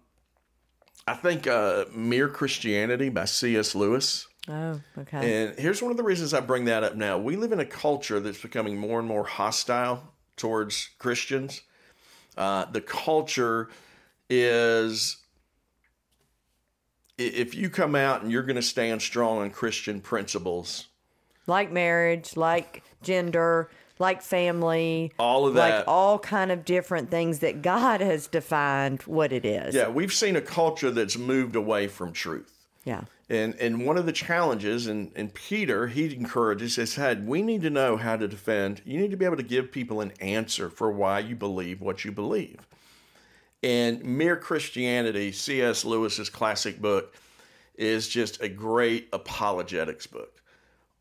I 1.08 1.14
think 1.14 1.48
uh, 1.48 1.86
Mere 1.94 2.28
Christianity 2.28 3.10
by 3.10 3.26
C.S. 3.26 3.74
Lewis. 3.76 4.28
Oh, 4.48 4.80
okay. 4.98 5.44
And 5.48 5.60
here's 5.60 5.82
one 5.82 5.92
of 5.92 5.98
the 5.98 6.04
reasons 6.04 6.34
I 6.34 6.40
bring 6.40 6.66
that 6.66 6.84
up 6.84 6.96
now. 6.96 7.18
We 7.18 7.36
live 7.36 7.52
in 7.52 7.60
a 7.60 7.66
culture 7.66 8.20
that's 8.20 8.42
becoming 8.42 8.78
more 8.78 9.00
and 9.00 9.08
more 9.08 9.24
hostile 9.24 10.14
towards 10.38 10.90
Christians. 10.98 11.62
Uh, 12.38 12.66
the 12.66 12.82
culture 12.82 13.70
is 14.30 15.18
if 17.18 17.54
you 17.54 17.70
come 17.70 17.96
out 17.96 18.22
and 18.24 18.32
you're 18.32 18.44
going 18.44 18.56
to 18.56 18.62
stand 18.62 19.02
strong 19.02 19.40
on 19.40 19.50
Christian 19.52 20.00
principles, 20.00 20.88
like 21.48 21.72
marriage, 21.72 22.38
like 22.38 22.84
gender, 23.02 23.70
like 24.00 24.22
family, 24.22 25.12
all 25.20 25.46
of 25.46 25.56
that, 25.56 25.80
like 25.80 25.84
all 25.88 26.18
kind 26.18 26.52
of 26.52 26.64
different 26.64 27.12
things 27.12 27.40
that 27.40 27.62
God 27.62 28.00
has 28.02 28.28
defined 28.28 29.02
what 29.04 29.34
it 29.34 29.46
is. 29.46 29.76
yeah, 29.76 29.90
we've 29.90 30.14
seen 30.14 30.36
a 30.36 30.42
culture 30.42 30.92
that's 30.92 31.18
moved 31.18 31.56
away 31.56 31.88
from 31.88 32.14
truth. 32.14 32.54
Yeah. 32.86 33.02
And 33.30 33.56
and 33.56 33.86
one 33.86 33.98
of 33.98 34.06
the 34.06 34.12
challenges, 34.12 34.88
and, 34.88 35.12
and 35.16 35.34
Peter, 35.34 35.88
he 35.88 36.14
encourages, 36.16 36.78
he 36.78 36.86
said, 36.86 37.28
we 37.28 37.42
need 37.42 37.62
to 37.62 37.70
know 37.70 37.96
how 37.96 38.18
to 38.18 38.28
defend. 38.28 38.82
You 38.86 39.00
need 39.00 39.12
to 39.12 39.18
be 39.18 39.26
able 39.26 39.38
to 39.38 39.44
give 39.44 39.72
people 39.72 40.02
an 40.02 40.14
answer 40.20 40.70
for 40.70 40.92
why 40.92 41.20
you 41.20 41.36
believe 41.36 41.80
what 41.80 42.04
you 42.04 42.12
believe. 42.12 42.68
And 43.62 44.04
Mere 44.04 44.38
Christianity, 44.38 45.32
C.S. 45.32 45.86
Lewis's 45.86 46.30
classic 46.30 46.82
book, 46.82 47.16
is 47.76 48.08
just 48.08 48.42
a 48.42 48.50
great 48.50 49.10
apologetics 49.14 50.08
book 50.08 50.42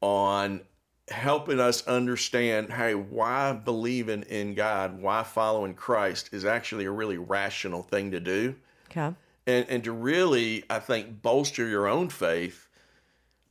on 0.01 0.61
helping 1.09 1.59
us 1.59 1.87
understand, 1.87 2.71
hey, 2.71 2.95
why 2.95 3.53
believing 3.53 4.23
in 4.25 4.55
God, 4.55 5.01
why 5.01 5.23
following 5.23 5.75
Christ 5.75 6.31
is 6.33 6.45
actually 6.45 6.85
a 6.85 6.91
really 6.91 7.17
rational 7.17 7.83
thing 7.83 8.11
to 8.11 8.21
do 8.21 8.55
Okay. 8.91 9.15
And 9.49 9.67
and 9.69 9.83
to 9.85 9.93
really 9.93 10.63
I 10.71 10.79
think 10.79 11.23
bolster 11.23 11.67
your 11.67 11.89
own 11.89 12.11
faith 12.11 12.69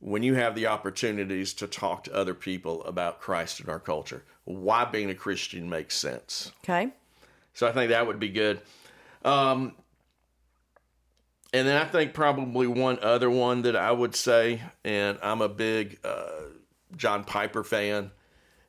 when 0.00 0.22
you 0.22 0.34
have 0.34 0.54
the 0.54 0.68
opportunities 0.68 1.52
to 1.54 1.66
talk 1.66 2.04
to 2.04 2.14
other 2.14 2.34
people 2.34 2.84
about 2.84 3.20
Christ 3.20 3.60
in 3.60 3.68
our 3.68 3.80
culture. 3.80 4.22
Why 4.44 4.84
being 4.84 5.10
a 5.10 5.14
Christian 5.14 5.68
makes 5.68 5.96
sense. 5.96 6.52
Okay. 6.64 6.90
So 7.52 7.66
I 7.66 7.72
think 7.72 7.90
that 7.90 8.06
would 8.06 8.20
be 8.20 8.28
good. 8.28 8.60
Um, 9.24 9.74
and 11.52 11.66
then 11.66 11.76
I 11.76 11.84
think 11.84 12.14
probably 12.14 12.68
one 12.68 13.00
other 13.02 13.28
one 13.28 13.62
that 13.62 13.74
I 13.74 13.90
would 13.90 14.14
say, 14.14 14.62
and 14.84 15.18
I'm 15.22 15.40
a 15.40 15.48
big 15.48 15.98
uh, 16.04 16.42
John 16.96 17.24
Piper 17.24 17.64
fan, 17.64 18.12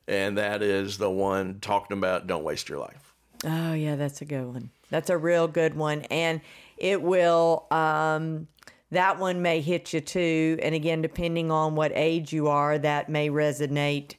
and 0.08 0.38
that 0.38 0.62
is 0.62 0.98
the 0.98 1.10
one 1.10 1.60
talking 1.60 1.96
about 1.96 2.26
don't 2.26 2.42
waste 2.42 2.68
your 2.68 2.78
life. 2.78 3.14
Oh 3.44 3.72
yeah, 3.74 3.94
that's 3.94 4.20
a 4.20 4.24
good 4.24 4.46
one. 4.46 4.70
That's 4.90 5.08
a 5.08 5.16
real 5.16 5.46
good 5.46 5.74
one, 5.74 6.02
and 6.10 6.40
it 6.80 7.02
will. 7.02 7.66
Um, 7.70 8.48
that 8.90 9.20
one 9.20 9.40
may 9.40 9.60
hit 9.60 9.92
you 9.92 10.00
too, 10.00 10.58
and 10.62 10.74
again, 10.74 11.00
depending 11.00 11.52
on 11.52 11.76
what 11.76 11.92
age 11.94 12.32
you 12.32 12.48
are, 12.48 12.76
that 12.78 13.08
may 13.08 13.30
resonate, 13.30 14.14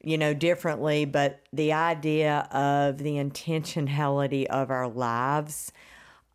you 0.00 0.16
know, 0.16 0.32
differently. 0.32 1.04
But 1.04 1.40
the 1.52 1.72
idea 1.72 2.48
of 2.52 2.98
the 2.98 3.14
intentionality 3.14 4.46
of 4.46 4.70
our 4.70 4.88
lives, 4.88 5.72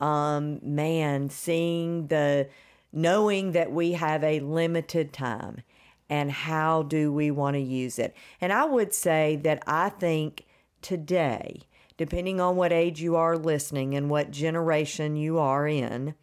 um, 0.01 0.59
man, 0.61 1.29
seeing 1.29 2.07
the 2.07 2.49
knowing 2.91 3.53
that 3.53 3.71
we 3.71 3.93
have 3.93 4.23
a 4.23 4.39
limited 4.41 5.13
time 5.13 5.61
and 6.09 6.31
how 6.31 6.83
do 6.83 7.13
we 7.13 7.31
want 7.31 7.53
to 7.53 7.61
use 7.61 7.99
it. 7.99 8.15
And 8.41 8.51
I 8.51 8.65
would 8.65 8.93
say 8.93 9.37
that 9.43 9.63
I 9.67 9.89
think 9.89 10.45
today, 10.81 11.61
depending 11.99 12.39
on 12.39 12.55
what 12.55 12.71
age 12.71 13.01
you 13.01 13.17
are 13.17 13.37
listening 13.37 13.93
and 13.93 14.09
what 14.09 14.31
generation 14.31 15.17
you 15.17 15.37
are 15.37 15.67
in, 15.67 16.15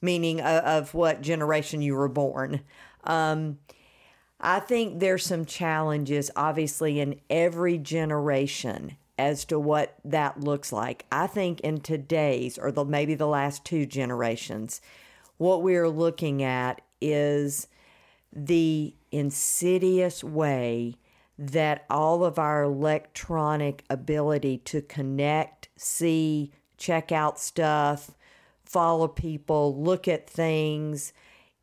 meaning 0.00 0.40
of, 0.40 0.64
of 0.64 0.94
what 0.94 1.20
generation 1.20 1.82
you 1.82 1.94
were 1.94 2.08
born, 2.08 2.62
um, 3.04 3.58
I 4.40 4.60
think 4.60 5.00
there's 5.00 5.26
some 5.26 5.44
challenges, 5.44 6.30
obviously, 6.34 7.00
in 7.00 7.20
every 7.28 7.76
generation 7.76 8.96
as 9.18 9.44
to 9.44 9.60
what 9.60 9.94
that 10.06 10.40
looks 10.40 10.72
like. 10.72 11.04
I 11.12 11.26
think 11.26 11.60
in 11.60 11.82
today's, 11.82 12.56
or 12.56 12.72
the, 12.72 12.86
maybe 12.86 13.14
the 13.14 13.26
last 13.26 13.62
two 13.62 13.84
generations, 13.84 14.80
what 15.36 15.62
we're 15.62 15.88
looking 15.90 16.42
at 16.42 16.80
is 17.02 17.68
the 18.32 18.94
insidious 19.12 20.24
way 20.24 20.94
that 21.38 21.84
all 21.90 22.24
of 22.24 22.38
our 22.38 22.62
electronic 22.62 23.84
ability 23.90 24.58
to 24.58 24.80
connect, 24.82 25.68
see, 25.76 26.52
check 26.76 27.10
out 27.10 27.38
stuff, 27.38 28.12
follow 28.64 29.08
people, 29.08 29.80
look 29.80 30.06
at 30.06 30.28
things, 30.28 31.12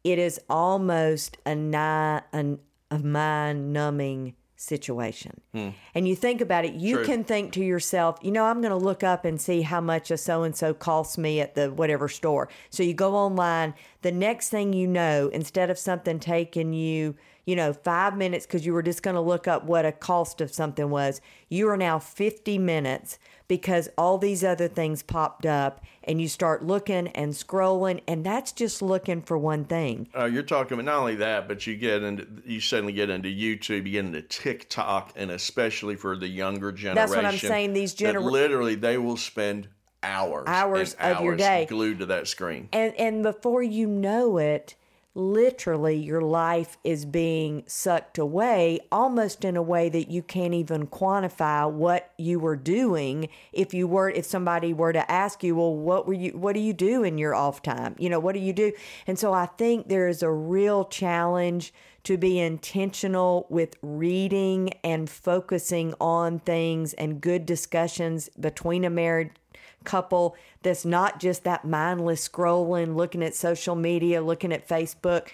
it 0.03 0.19
is 0.19 0.39
almost 0.49 1.38
a, 1.45 1.55
ni- 1.55 2.21
an, 2.34 2.60
a 2.89 2.99
mind 2.99 3.71
numbing 3.71 4.34
situation. 4.62 5.41
Hmm. 5.53 5.69
And 5.95 6.07
you 6.07 6.15
think 6.15 6.39
about 6.39 6.65
it, 6.65 6.73
you 6.73 6.97
True. 6.97 7.05
can 7.05 7.23
think 7.23 7.51
to 7.53 7.63
yourself, 7.63 8.17
you 8.21 8.31
know, 8.31 8.45
I'm 8.45 8.62
going 8.62 8.71
to 8.71 8.77
look 8.77 9.03
up 9.03 9.25
and 9.25 9.41
see 9.41 9.63
how 9.63 9.81
much 9.81 10.12
a 10.12 10.17
so 10.17 10.43
and 10.43 10.55
so 10.55 10.73
costs 10.73 11.17
me 11.17 11.39
at 11.39 11.55
the 11.55 11.71
whatever 11.71 12.07
store. 12.07 12.47
So 12.69 12.84
you 12.84 12.93
go 12.93 13.15
online. 13.15 13.73
The 14.03 14.12
next 14.12 14.49
thing 14.49 14.73
you 14.73 14.88
know, 14.88 15.29
instead 15.34 15.69
of 15.69 15.79
something 15.79 16.19
taking 16.19 16.73
you, 16.73 17.15
you 17.45 17.56
know, 17.56 17.73
five 17.73 18.15
minutes 18.15 18.45
because 18.45 18.65
you 18.65 18.73
were 18.73 18.84
just 18.84 19.01
going 19.04 19.15
to 19.15 19.21
look 19.21 19.47
up 19.47 19.63
what 19.65 19.86
a 19.86 19.91
cost 19.91 20.41
of 20.41 20.54
something 20.54 20.89
was, 20.89 21.21
you 21.49 21.67
are 21.69 21.77
now 21.77 21.97
50 21.99 22.58
minutes 22.60 23.17
because 23.47 23.89
all 23.97 24.17
these 24.17 24.43
other 24.43 24.67
things 24.67 25.04
popped 25.04 25.45
up 25.45 25.84
and 26.04 26.21
you 26.21 26.27
start 26.27 26.63
looking 26.63 27.08
and 27.10 27.34
scrolling. 27.34 28.01
And 28.08 28.23
that's 28.23 28.51
just 28.51 28.82
looking 28.82 29.21
for 29.21 29.38
one 29.38 29.65
thing. 29.65 30.08
Oh, 30.13 30.25
you're 30.25 30.43
talking 30.43 30.75
about 30.75 30.86
not 30.86 30.99
only 30.99 31.15
that, 31.15 31.47
but 31.47 31.65
you 31.67 31.75
get 31.75 32.04
into 32.04 32.27
you 32.45 32.62
suddenly 32.62 32.93
get 32.93 33.10
into 33.10 33.30
YouTube, 33.30 33.86
you 33.86 33.91
get 33.93 34.06
into 34.06 34.21
TikTok, 34.21 35.13
and 35.15 35.32
especially 35.32 35.95
for 35.95 36.15
the 36.15 36.27
younger 36.27 36.71
generation. 36.71 36.95
That's 36.95 37.15
what 37.15 37.25
I'm 37.25 37.38
saying, 37.38 37.73
these 37.73 37.93
that 37.95 38.15
gener- 38.15 38.32
literally 38.32 38.75
they 38.75 38.97
will 38.97 39.17
spend 39.17 39.67
hours, 40.04 40.45
Hours 40.47 40.93
of 40.99 41.21
your 41.21 41.36
day. 41.36 41.65
glued 41.69 41.99
to 41.99 42.06
that 42.08 42.27
screen. 42.27 42.69
and 42.73 42.95
and 42.95 43.21
before 43.23 43.62
you 43.63 43.86
know 43.88 44.38
it 44.38 44.75
literally 45.13 45.95
your 45.95 46.21
life 46.21 46.78
is 46.86 47.04
being 47.04 47.63
sucked 47.67 48.17
away 48.17 48.80
almost 48.91 49.43
in 49.43 49.58
a 49.58 49.62
way 49.62 49.89
that 49.89 50.10
you 50.10 50.24
can't 50.24 50.54
even 50.54 50.88
quantify 50.88 51.69
what 51.69 52.12
you 52.17 52.39
were 52.39 52.56
doing 52.56 53.28
if 53.52 53.74
you 53.74 53.86
were 53.86 54.10
if 54.10 54.26
somebody 54.26 54.74
were 54.74 54.93
to 54.93 55.12
ask 55.12 55.43
you 55.43 55.56
well 55.56 55.76
what 55.76 56.08
were 56.08 56.13
you 56.13 56.32
what 56.32 56.54
do 56.54 56.62
you 56.62 56.71
do 56.71 57.04
in 57.04 57.17
your 57.17 57.36
off 57.36 57.62
time? 57.62 57.93
You 58.00 58.10
know 58.10 58.19
what 58.19 58.34
do 58.34 58.39
you 58.39 58.54
do? 58.54 58.71
And 59.06 59.19
so 59.19 59.34
i 59.34 59.45
think 59.45 59.89
there 59.89 60.08
is 60.08 60.24
a 60.24 60.32
real 60.32 60.86
challenge 60.86 61.74
to 62.04 62.17
be 62.17 62.39
intentional 62.39 63.45
with 63.50 63.76
reading 63.82 64.69
and 64.84 65.10
focusing 65.10 65.93
on 66.00 66.39
things 66.39 66.93
and 66.93 67.21
good 67.21 67.45
discussions 67.45 68.30
between 68.39 68.84
a 68.84 68.89
married 68.89 69.32
couple 69.83 70.35
that's 70.63 70.85
not 70.85 71.19
just 71.19 71.43
that 71.43 71.65
mindless 71.65 72.27
scrolling, 72.27 72.95
looking 72.95 73.23
at 73.23 73.35
social 73.35 73.75
media, 73.75 74.21
looking 74.21 74.53
at 74.53 74.67
Facebook. 74.67 75.29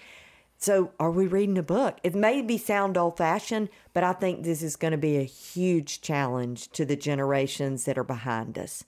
So, 0.60 0.92
are 1.00 1.12
we 1.12 1.28
reading 1.28 1.58
a 1.58 1.64
book? 1.64 2.00
It 2.04 2.16
may 2.16 2.42
be 2.42 2.58
sound 2.58 2.98
old 2.98 3.18
fashioned, 3.18 3.70
but 3.94 4.04
I 4.04 4.14
think 4.14 4.44
this 4.44 4.64
is 4.64 4.76
going 4.76 4.92
to 4.92 4.98
be 4.98 5.18
a 5.18 5.24
huge 5.24 6.02
challenge 6.02 6.70
to 6.70 6.84
the 6.84 6.96
generations 6.96 7.86
that 7.86 7.98
are 7.98 8.04
behind 8.04 8.58
us. 8.58 8.84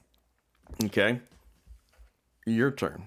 Okay. 0.85 1.19
Your 2.45 2.71
turn. 2.71 3.03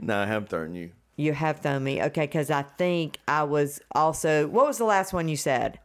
No, 0.00 0.18
I 0.18 0.26
have 0.26 0.48
thrown 0.48 0.74
you. 0.74 0.90
You 1.16 1.32
have 1.34 1.60
thrown 1.60 1.84
me. 1.84 2.02
Okay, 2.02 2.22
because 2.22 2.50
I 2.50 2.62
think 2.62 3.18
I 3.28 3.44
was 3.44 3.80
also. 3.92 4.48
What 4.48 4.66
was 4.66 4.78
the 4.78 4.84
last 4.84 5.12
one 5.12 5.28
you 5.28 5.36
said? 5.36 5.78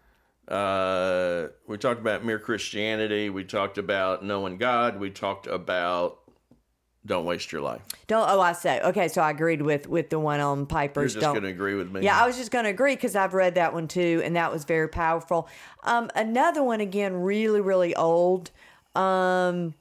Uh, 0.49 1.49
we 1.67 1.77
talked 1.77 2.01
about 2.01 2.25
mere 2.25 2.39
Christianity. 2.39 3.29
We 3.29 3.43
talked 3.43 3.77
about 3.77 4.25
knowing 4.25 4.57
God. 4.57 4.99
We 4.99 5.11
talked 5.11 5.45
about 5.45 6.19
don't 7.05 7.23
waste 7.25 7.51
your 7.51 7.61
life. 7.61 7.81
Don't. 8.07 8.27
Oh, 8.29 8.41
I 8.41 8.53
say. 8.53 8.81
Okay, 8.81 9.07
so 9.07 9.21
I 9.21 9.29
agreed 9.29 9.61
with 9.61 9.87
with 9.87 10.09
the 10.09 10.19
one 10.19 10.39
on 10.39 10.59
You're 10.59 10.65
Piper's. 10.65 11.13
just 11.13 11.23
don't. 11.23 11.33
going 11.33 11.43
to 11.43 11.49
agree 11.49 11.75
with 11.75 11.91
me. 11.91 12.01
Yeah, 12.01 12.21
I 12.21 12.27
was 12.27 12.35
just 12.35 12.51
going 12.51 12.65
to 12.65 12.69
agree 12.71 12.95
because 12.95 13.15
I've 13.15 13.33
read 13.33 13.55
that 13.55 13.73
one 13.73 13.87
too, 13.87 14.21
and 14.23 14.35
that 14.35 14.51
was 14.51 14.65
very 14.65 14.89
powerful. 14.89 15.47
Um, 15.83 16.09
another 16.15 16.63
one 16.63 16.81
again, 16.81 17.13
really, 17.13 17.61
really 17.61 17.95
old. 17.95 18.51
Um, 18.95 19.75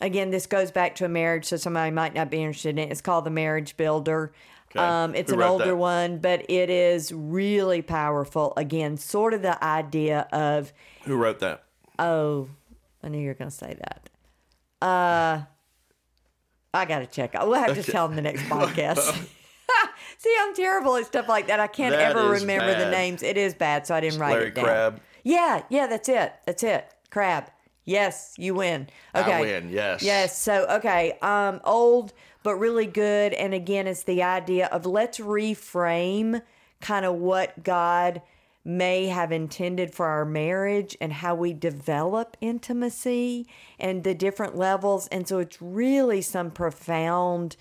again, 0.00 0.30
this 0.30 0.46
goes 0.46 0.70
back 0.70 0.96
to 0.96 1.04
a 1.04 1.08
marriage, 1.08 1.44
so 1.44 1.56
somebody 1.56 1.90
might 1.90 2.14
not 2.14 2.30
be 2.30 2.42
interested 2.42 2.70
in 2.70 2.78
it. 2.78 2.90
It's 2.90 3.00
called 3.00 3.24
The 3.24 3.30
Marriage 3.30 3.76
Builder. 3.76 4.32
Okay. 4.74 4.82
Um, 4.82 5.14
it's 5.14 5.30
Who 5.30 5.38
an 5.38 5.42
older 5.46 5.66
that? 5.66 5.76
one, 5.76 6.18
but 6.18 6.50
it 6.50 6.70
is 6.70 7.12
really 7.12 7.82
powerful. 7.82 8.54
Again, 8.56 8.96
sort 8.96 9.34
of 9.34 9.42
the 9.42 9.62
idea 9.62 10.26
of 10.32 10.72
Who 11.04 11.16
wrote 11.16 11.40
that? 11.40 11.64
Oh, 11.98 12.48
I 13.02 13.08
knew 13.08 13.18
you 13.20 13.28
were 13.28 13.34
going 13.34 13.50
to 13.50 13.56
say 13.56 13.76
that. 13.78 14.08
Uh, 14.86 15.42
I 16.74 16.84
got 16.86 17.00
to 17.00 17.06
check. 17.06 17.34
We'll 17.34 17.54
have 17.54 17.74
to 17.74 17.82
tell 17.82 18.08
them 18.08 18.16
the 18.16 18.22
next 18.22 18.42
podcast. 18.48 18.98
See, 20.18 20.34
I'm 20.40 20.54
terrible 20.54 20.96
at 20.96 21.06
stuff 21.06 21.28
like 21.28 21.48
that. 21.48 21.60
I 21.60 21.66
can't 21.66 21.94
That 21.94 22.16
ever 22.16 22.30
remember 22.30 22.78
the 22.78 22.90
names. 22.90 23.22
It 23.22 23.36
is 23.36 23.54
bad, 23.54 23.86
so 23.86 23.94
I 23.94 24.00
didn't 24.00 24.20
write 24.20 24.32
Larry 24.32 24.48
it 24.48 24.54
down. 24.54 24.64
Crabb. 24.64 25.00
Yeah, 25.24 25.62
yeah, 25.68 25.86
that's 25.86 26.08
it. 26.08 26.32
That's 26.46 26.62
it. 26.62 26.88
Crabb. 27.10 27.50
Yes, 27.84 28.34
you 28.38 28.54
win. 28.54 28.88
Okay. 29.14 29.32
I 29.32 29.40
win. 29.40 29.68
Yes. 29.70 30.02
Yes. 30.02 30.40
So 30.40 30.66
okay, 30.76 31.18
um, 31.20 31.60
old 31.64 32.12
but 32.42 32.56
really 32.56 32.86
good. 32.86 33.32
And 33.32 33.54
again, 33.54 33.86
it's 33.86 34.02
the 34.02 34.22
idea 34.22 34.66
of 34.66 34.86
let's 34.86 35.18
reframe 35.18 36.42
kind 36.80 37.04
of 37.04 37.14
what 37.16 37.62
God 37.62 38.22
may 38.64 39.06
have 39.06 39.32
intended 39.32 39.92
for 39.92 40.06
our 40.06 40.24
marriage 40.24 40.96
and 41.00 41.12
how 41.12 41.34
we 41.34 41.52
develop 41.52 42.36
intimacy 42.40 43.46
and 43.78 44.04
the 44.04 44.14
different 44.14 44.56
levels. 44.56 45.08
And 45.08 45.26
so 45.26 45.38
it's 45.38 45.60
really 45.60 46.20
some 46.22 46.50
profound 46.50 47.56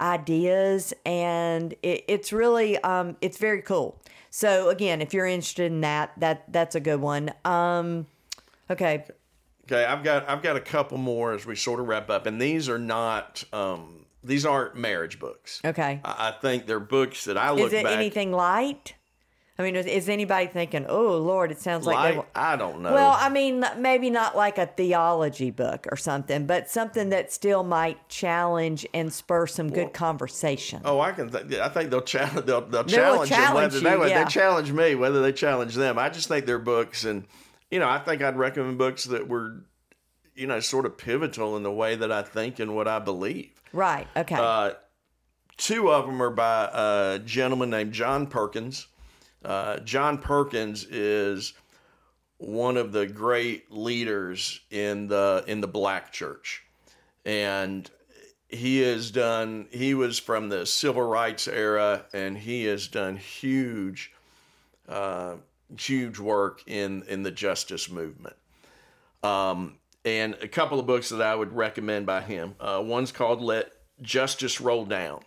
ideas 0.00 0.92
and 1.06 1.74
it, 1.82 2.04
it's 2.08 2.32
really 2.32 2.76
um, 2.78 3.16
it's 3.20 3.38
very 3.38 3.62
cool. 3.62 4.00
So 4.30 4.68
again, 4.68 5.00
if 5.00 5.14
you're 5.14 5.26
interested 5.26 5.70
in 5.70 5.82
that, 5.82 6.12
that 6.18 6.50
that's 6.52 6.74
a 6.74 6.80
good 6.80 7.00
one. 7.00 7.32
Um, 7.44 8.06
okay. 8.70 9.04
Okay, 9.64 9.84
I've 9.84 10.02
got 10.02 10.28
I've 10.28 10.42
got 10.42 10.56
a 10.56 10.60
couple 10.60 10.98
more 10.98 11.32
as 11.32 11.46
we 11.46 11.54
sort 11.54 11.80
of 11.80 11.86
wrap 11.86 12.10
up, 12.10 12.26
and 12.26 12.40
these 12.40 12.68
are 12.68 12.80
not 12.80 13.44
um, 13.52 14.01
these 14.24 14.46
aren't 14.46 14.76
marriage 14.76 15.18
books. 15.18 15.60
Okay. 15.64 16.00
I, 16.04 16.28
I 16.28 16.40
think 16.40 16.66
they're 16.66 16.80
books 16.80 17.24
that 17.24 17.36
I 17.36 17.50
look 17.50 17.68
Is 17.68 17.72
it 17.72 17.84
back. 17.84 17.92
anything 17.92 18.32
light? 18.32 18.94
I 19.58 19.62
mean, 19.62 19.76
is, 19.76 19.84
is 19.84 20.08
anybody 20.08 20.46
thinking, 20.46 20.86
"Oh 20.88 21.18
Lord, 21.18 21.52
it 21.52 21.60
sounds 21.60 21.86
like 21.86 22.14
they 22.14 22.22
I 22.34 22.56
don't 22.56 22.80
know. 22.80 22.94
Well, 22.94 23.14
I 23.16 23.28
mean, 23.28 23.62
maybe 23.76 24.08
not 24.08 24.34
like 24.34 24.56
a 24.56 24.64
theology 24.66 25.50
book 25.50 25.86
or 25.92 25.96
something, 25.96 26.46
but 26.46 26.70
something 26.70 27.10
that 27.10 27.30
still 27.30 27.62
might 27.62 28.08
challenge 28.08 28.86
and 28.94 29.12
spur 29.12 29.46
some 29.46 29.70
good 29.70 29.92
conversation. 29.92 30.80
Oh, 30.86 31.00
I 31.00 31.12
can. 31.12 31.28
Th- 31.28 31.60
I 31.60 31.68
think 31.68 31.90
they'll 31.90 32.00
challenge. 32.00 32.46
They'll, 32.46 32.62
they'll 32.62 32.84
They 32.84 32.98
will 32.98 33.26
challenge 33.26 33.74
them 33.74 33.84
whether 33.84 33.98
you, 33.98 34.04
they, 34.04 34.08
yeah. 34.08 34.24
they 34.24 34.30
challenge 34.30 34.72
me, 34.72 34.94
whether 34.94 35.20
they 35.20 35.32
challenge 35.32 35.74
them. 35.74 35.98
I 35.98 36.08
just 36.08 36.28
think 36.28 36.46
they're 36.46 36.58
books, 36.58 37.04
and 37.04 37.26
you 37.70 37.78
know, 37.78 37.88
I 37.88 37.98
think 37.98 38.22
I'd 38.22 38.36
recommend 38.38 38.78
books 38.78 39.04
that 39.04 39.28
were, 39.28 39.64
you 40.34 40.46
know, 40.46 40.60
sort 40.60 40.86
of 40.86 40.96
pivotal 40.96 41.56
in 41.56 41.62
the 41.62 41.72
way 41.72 41.94
that 41.94 42.10
I 42.10 42.22
think 42.22 42.58
and 42.58 42.74
what 42.74 42.88
I 42.88 42.98
believe. 42.98 43.50
Right. 43.72 44.06
Okay. 44.16 44.36
Uh, 44.36 44.72
two 45.56 45.90
of 45.90 46.06
them 46.06 46.22
are 46.22 46.30
by 46.30 46.70
a 46.72 47.18
gentleman 47.18 47.70
named 47.70 47.92
John 47.92 48.26
Perkins. 48.26 48.86
Uh, 49.44 49.78
John 49.78 50.18
Perkins 50.18 50.84
is 50.84 51.54
one 52.38 52.76
of 52.76 52.92
the 52.92 53.06
great 53.06 53.70
leaders 53.70 54.60
in 54.70 55.08
the 55.08 55.44
in 55.46 55.60
the 55.60 55.68
black 55.68 56.12
church, 56.12 56.62
and 57.24 57.88
he 58.48 58.80
has 58.80 59.10
done. 59.10 59.66
He 59.70 59.94
was 59.94 60.18
from 60.18 60.48
the 60.48 60.66
civil 60.66 61.02
rights 61.02 61.48
era, 61.48 62.04
and 62.12 62.36
he 62.36 62.64
has 62.64 62.88
done 62.88 63.16
huge, 63.16 64.12
uh, 64.88 65.36
huge 65.76 66.18
work 66.18 66.62
in 66.66 67.02
in 67.08 67.22
the 67.22 67.30
justice 67.30 67.90
movement. 67.90 68.36
Um, 69.22 69.78
and 70.04 70.34
a 70.42 70.48
couple 70.48 70.78
of 70.80 70.86
books 70.86 71.08
that 71.10 71.22
I 71.22 71.34
would 71.34 71.52
recommend 71.52 72.06
by 72.06 72.20
him. 72.22 72.54
Uh, 72.60 72.82
one's 72.84 73.12
called 73.12 73.40
"Let 73.40 73.72
Justice 74.00 74.60
Roll 74.60 74.84
Down." 74.84 75.20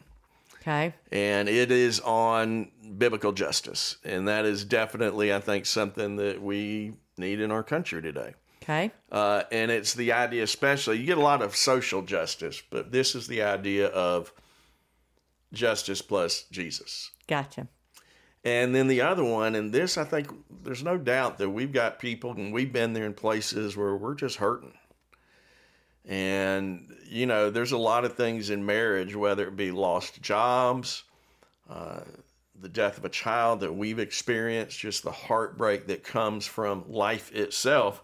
okay. 0.61 0.93
and 1.11 1.47
it 1.47 1.69
is 1.71 1.99
on 1.99 2.71
biblical 2.97 3.31
justice 3.31 3.97
and 4.03 4.27
that 4.27 4.45
is 4.45 4.65
definitely 4.65 5.31
i 5.31 5.39
think 5.39 5.63
something 5.63 6.15
that 6.15 6.41
we 6.41 6.93
need 7.19 7.39
in 7.39 7.51
our 7.51 7.61
country 7.61 8.01
today 8.01 8.33
Okay. 8.63 8.91
uh, 9.11 9.43
and 9.51 9.69
it's 9.69 9.93
the 9.93 10.11
idea 10.11 10.41
especially 10.41 10.97
you 10.97 11.05
get 11.05 11.19
a 11.19 11.21
lot 11.21 11.43
of 11.43 11.55
social 11.55 12.01
justice 12.01 12.63
but 12.71 12.91
this 12.91 13.13
is 13.13 13.27
the 13.27 13.43
idea 13.43 13.88
of 13.89 14.33
justice 15.53 16.01
plus 16.01 16.45
jesus 16.51 17.11
Gotcha. 17.27 17.67
And 18.45 18.73
then 18.73 18.88
the 18.88 19.01
other 19.01 19.23
one 19.23 19.55
and 19.55 19.73
this 19.73 19.97
i 19.97 20.03
think 20.03 20.29
there's 20.65 20.84
no 20.84 20.97
doubt 20.97 21.38
that 21.38 21.49
we've 21.49 21.71
got 21.71 21.99
people 21.99 22.31
and 22.31 22.51
we've 22.51 22.73
been 22.73 22.91
there 22.91 23.05
in 23.05 23.13
places 23.13 23.77
where 23.77 23.95
we're 23.95 24.15
just 24.15 24.38
hurting. 24.38 24.73
And 26.03 26.93
you 27.08 27.25
know 27.25 27.49
there's 27.49 27.71
a 27.71 27.77
lot 27.77 28.03
of 28.03 28.15
things 28.15 28.49
in 28.49 28.65
marriage 28.65 29.15
whether 29.15 29.47
it 29.47 29.55
be 29.55 29.71
lost 29.71 30.21
jobs 30.21 31.03
uh, 31.69 32.01
the 32.60 32.69
death 32.69 32.97
of 32.97 33.05
a 33.05 33.10
child 33.10 33.60
that 33.62 33.75
we've 33.75 33.99
experienced 33.99 34.79
just 34.79 35.03
the 35.03 35.12
heartbreak 35.12 35.88
that 35.88 36.03
comes 36.03 36.45
from 36.45 36.84
life 36.88 37.31
itself. 37.34 38.03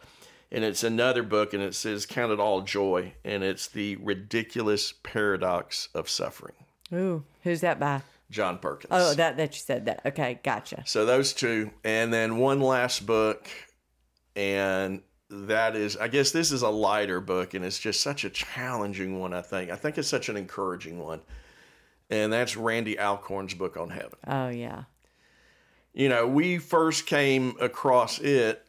And 0.51 0.63
it's 0.63 0.83
another 0.83 1.23
book 1.23 1.53
and 1.53 1.63
it 1.63 1.73
says 1.75 2.05
count 2.05 2.31
it 2.31 2.39
all 2.39 2.61
joy 2.61 3.13
and 3.23 3.43
it's 3.43 3.67
the 3.67 3.95
ridiculous 3.97 4.93
paradox 5.03 5.89
of 5.93 6.09
suffering. 6.09 6.55
Ooh, 6.93 7.23
who's 7.43 7.61
that 7.61 7.79
by? 7.79 8.01
John 8.31 8.57
perkins 8.57 8.87
Oh, 8.91 9.13
that 9.13 9.37
that 9.37 9.53
you 9.53 9.59
said 9.59 9.85
that. 9.85 10.01
Okay, 10.05 10.39
gotcha. 10.43 10.81
so 10.87 11.05
those 11.05 11.33
two, 11.33 11.69
and 11.83 12.11
then 12.11 12.37
one 12.37 12.59
last 12.61 13.05
book, 13.05 13.47
and 14.35 15.01
that 15.29 15.75
is, 15.75 15.95
I 15.97 16.07
guess 16.07 16.31
this 16.31 16.51
is 16.51 16.61
a 16.61 16.69
lighter 16.69 17.21
book, 17.21 17.53
and 17.53 17.63
it's 17.63 17.77
just 17.79 18.01
such 18.01 18.23
a 18.23 18.29
challenging 18.29 19.19
one. 19.19 19.33
I 19.33 19.41
think. 19.41 19.69
I 19.69 19.75
think 19.75 19.97
it's 19.97 20.07
such 20.07 20.29
an 20.29 20.37
encouraging 20.37 20.97
one, 20.99 21.21
and 22.09 22.31
that's 22.33 22.57
Randy 22.57 22.97
Alcorn's 22.97 23.53
book 23.53 23.77
on 23.77 23.89
heaven. 23.89 24.17
Oh 24.27 24.49
yeah. 24.49 24.83
You 25.93 26.07
know, 26.09 26.25
we 26.25 26.57
first 26.57 27.05
came 27.05 27.55
across 27.59 28.17
it 28.19 28.65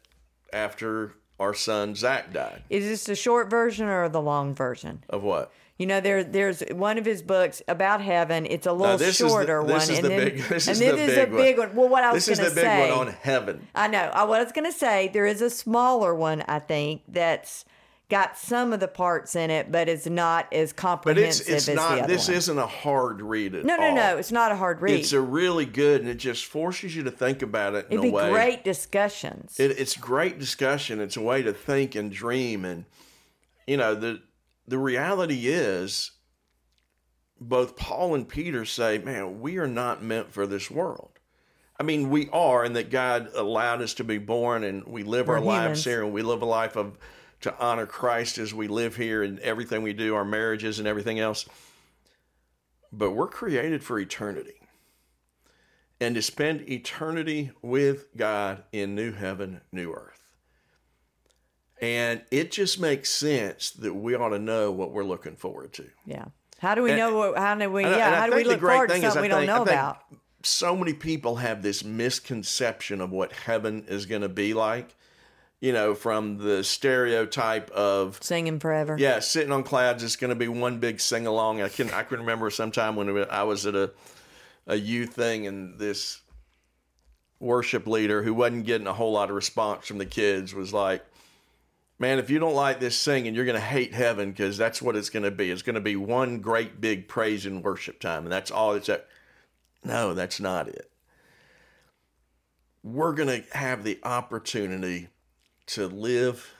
after 0.51 1.13
our 1.39 1.53
son 1.53 1.95
Zach 1.95 2.31
died. 2.33 2.63
Is 2.69 2.85
this 2.85 3.03
the 3.05 3.15
short 3.15 3.49
version 3.49 3.87
or 3.87 4.07
the 4.09 4.21
long 4.21 4.53
version? 4.55 5.03
Of 5.09 5.23
what? 5.23 5.51
You 5.77 5.87
know, 5.87 5.99
there 5.99 6.23
there's 6.23 6.61
one 6.71 6.97
of 6.99 7.05
his 7.05 7.21
books 7.23 7.61
about 7.67 7.99
heaven. 7.99 8.45
It's 8.45 8.67
a 8.67 8.71
little 8.73 8.97
this 8.97 9.09
is 9.09 9.17
the- 9.19 9.27
shorter 9.27 9.63
this 9.63 9.71
one, 9.71 9.81
is 9.81 9.89
and 9.89 10.03
the 10.05 10.09
then 10.09 10.17
big- 10.19 10.37
this 10.49 10.67
and 10.67 10.73
is 10.73 10.79
then 10.79 10.89
the 10.91 10.95
there's 10.97 11.15
big 11.15 11.33
a 11.33 11.35
big 11.37 11.57
one. 11.57 11.75
Well, 11.75 11.89
what 11.89 12.03
I 12.03 12.13
was 12.13 12.25
This 12.25 12.33
is 12.33 12.39
going 12.39 12.49
the 12.53 12.61
to 12.61 12.67
big 12.67 12.71
say, 12.71 12.91
one 12.91 13.07
on 13.07 13.13
heaven. 13.13 13.67
I 13.73 13.87
know. 13.87 14.11
I, 14.13 14.23
what 14.25 14.39
I 14.39 14.43
was 14.43 14.53
going 14.53 14.71
to 14.71 14.77
say, 14.77 15.09
there 15.11 15.25
is 15.25 15.41
a 15.41 15.49
smaller 15.49 16.13
one. 16.13 16.43
I 16.47 16.59
think 16.59 17.01
that's 17.07 17.65
got 18.13 18.37
some 18.37 18.73
of 18.73 18.79
the 18.79 18.87
parts 18.87 19.35
in 19.35 19.49
it, 19.49 19.71
but 19.71 19.89
it's 19.89 20.05
not 20.05 20.53
as 20.53 20.71
comprehensive. 20.71 21.47
But 21.47 21.53
it's 21.55 21.67
it's 21.67 21.75
not. 21.75 22.07
This 22.07 22.27
one. 22.27 22.37
isn't 22.37 22.57
a 22.59 22.67
hard 22.67 23.23
read 23.23 23.55
at 23.55 23.65
no, 23.65 23.75
no, 23.75 23.87
all. 23.87 23.95
no. 23.95 24.17
It's 24.17 24.31
not 24.31 24.51
a 24.51 24.55
hard 24.55 24.83
read. 24.83 24.99
It's 24.99 25.13
a 25.13 25.19
really 25.19 25.65
good, 25.65 26.01
and 26.01 26.09
it 26.09 26.17
just 26.17 26.45
forces 26.45 26.95
you 26.95 27.01
to 27.03 27.11
think 27.11 27.41
about 27.41 27.73
it 27.73 27.87
in 27.89 27.93
It'd 27.93 27.99
a 27.99 28.01
be 28.03 28.11
way. 28.11 28.29
great 28.29 28.63
discussions. 28.63 29.59
It, 29.59 29.71
it's 29.79 29.97
great 29.97 30.37
discussion. 30.37 31.01
It's 31.01 31.17
a 31.17 31.21
way 31.21 31.41
to 31.41 31.53
think 31.53 31.95
and 31.95 32.11
dream, 32.11 32.65
and 32.65 32.85
you 33.65 33.77
know 33.77 33.95
the 33.95 34.21
the 34.67 34.77
reality 34.77 35.47
is 35.47 36.11
both 37.41 37.75
Paul 37.75 38.13
and 38.13 38.29
Peter 38.29 38.63
say, 38.63 38.99
man, 38.99 39.41
we 39.41 39.57
are 39.57 39.67
not 39.67 40.03
meant 40.03 40.31
for 40.31 40.45
this 40.45 40.69
world. 40.69 41.09
I 41.79 41.83
mean, 41.83 42.11
we 42.11 42.29
are, 42.29 42.63
and 42.63 42.75
that 42.75 42.91
God 42.91 43.31
allowed 43.35 43.81
us 43.81 43.95
to 43.95 44.03
be 44.03 44.19
born 44.19 44.63
and 44.63 44.85
we 44.85 45.01
live 45.01 45.27
We're 45.27 45.39
our 45.39 45.41
lives 45.41 45.83
here 45.83 46.03
and 46.03 46.13
we 46.13 46.21
live 46.21 46.43
a 46.43 46.45
life 46.45 46.75
of 46.75 46.97
to 47.43 47.57
honor 47.59 47.85
Christ 47.85 48.37
as 48.37 48.53
we 48.53 48.67
live 48.67 48.95
here 48.95 49.21
and 49.21 49.37
everything 49.39 49.83
we 49.83 49.93
do, 49.93 50.15
our 50.15 50.25
marriages 50.25 50.79
and 50.79 50.87
everything 50.87 51.19
else. 51.19 51.45
But 52.91 53.11
we're 53.11 53.27
created 53.27 53.83
for 53.83 53.99
eternity 53.99 54.55
and 55.99 56.15
to 56.15 56.21
spend 56.21 56.69
eternity 56.69 57.51
with 57.61 58.15
God 58.15 58.63
in 58.71 58.95
new 58.95 59.11
heaven, 59.11 59.61
new 59.71 59.91
earth. 59.93 60.19
And 61.81 62.21
it 62.31 62.51
just 62.51 62.79
makes 62.79 63.09
sense 63.09 63.71
that 63.71 63.93
we 63.93 64.15
ought 64.15 64.29
to 64.29 64.39
know 64.39 64.71
what 64.71 64.91
we're 64.91 65.03
looking 65.03 65.35
forward 65.35 65.73
to. 65.73 65.89
Yeah. 66.05 66.25
How 66.59 66.75
do 66.75 66.83
we 66.83 66.91
And- 66.91 66.99
know? 66.99 67.17
What, 67.17 67.37
how 67.37 67.55
do 67.55 67.69
we? 67.69 67.83
Yeah. 67.83 68.15
how 68.15 68.27
do 68.27 68.31
we 68.35 68.43
think 68.43 68.61
look 68.61 68.71
forward 68.71 68.89
to 68.89 69.01
something 69.01 69.21
we 69.23 69.27
I 69.27 69.29
don't 69.29 69.45
know 69.45 69.65
think 69.65 69.69
about? 69.69 69.97
So 70.43 70.77
many 70.77 70.93
people 70.93 71.37
have 71.37 71.61
this 71.61 71.83
misconception 71.83 73.01
of 73.01 73.11
what 73.11 73.33
heaven 73.33 73.85
is 73.89 74.05
going 74.05 74.21
to 74.21 74.29
be 74.29 74.53
like. 74.53 74.95
You 75.63 75.71
know, 75.71 75.95
from 75.95 76.39
the 76.39 76.61
stereotype 76.61 77.71
of 77.71 78.19
Singing 78.21 78.59
forever. 78.59 78.97
yeah, 78.99 79.19
sitting 79.19 79.53
on 79.53 79.63
clouds. 79.63 80.03
It's 80.03 80.17
going 80.17 80.27
to 80.27 80.35
be 80.35 80.49
one 80.49 80.79
big 80.79 80.99
sing 80.99 81.25
along. 81.25 81.61
I 81.61 81.69
can 81.69 81.89
I 81.91 82.03
can 82.03 82.19
remember 82.19 82.49
sometime 82.49 82.97
when 82.97 83.25
I 83.29 83.43
was 83.43 83.65
at 83.65 83.73
a 83.73 83.91
a 84.67 84.75
youth 84.75 85.13
thing 85.13 85.47
and 85.47 85.79
this 85.79 86.19
worship 87.39 87.87
leader 87.87 88.23
who 88.23 88.33
wasn't 88.33 88.65
getting 88.65 88.87
a 88.87 88.93
whole 88.93 89.13
lot 89.13 89.29
of 89.29 89.37
response 89.37 89.87
from 89.87 89.99
the 89.99 90.05
kids 90.05 90.53
was 90.53 90.73
like, 90.73 91.01
"Man, 91.97 92.19
if 92.19 92.29
you 92.29 92.39
don't 92.39 92.55
like 92.55 92.81
this 92.81 92.97
singing, 92.97 93.33
you're 93.33 93.45
going 93.45 93.55
to 93.55 93.65
hate 93.65 93.93
heaven 93.93 94.31
because 94.31 94.57
that's 94.57 94.81
what 94.81 94.97
it's 94.97 95.09
going 95.09 95.23
to 95.23 95.31
be. 95.31 95.49
It's 95.49 95.61
going 95.61 95.75
to 95.75 95.79
be 95.79 95.95
one 95.95 96.41
great 96.41 96.81
big 96.81 97.07
praise 97.07 97.45
and 97.45 97.63
worship 97.63 98.01
time, 98.01 98.23
and 98.23 98.31
that's 98.33 98.51
all 98.51 98.73
it's 98.73 98.89
at." 98.89 99.07
No, 99.81 100.13
that's 100.13 100.41
not 100.41 100.67
it. 100.67 100.91
We're 102.83 103.13
going 103.13 103.43
to 103.43 103.57
have 103.57 103.85
the 103.85 103.97
opportunity 104.03 105.07
to 105.67 105.87
live 105.87 106.53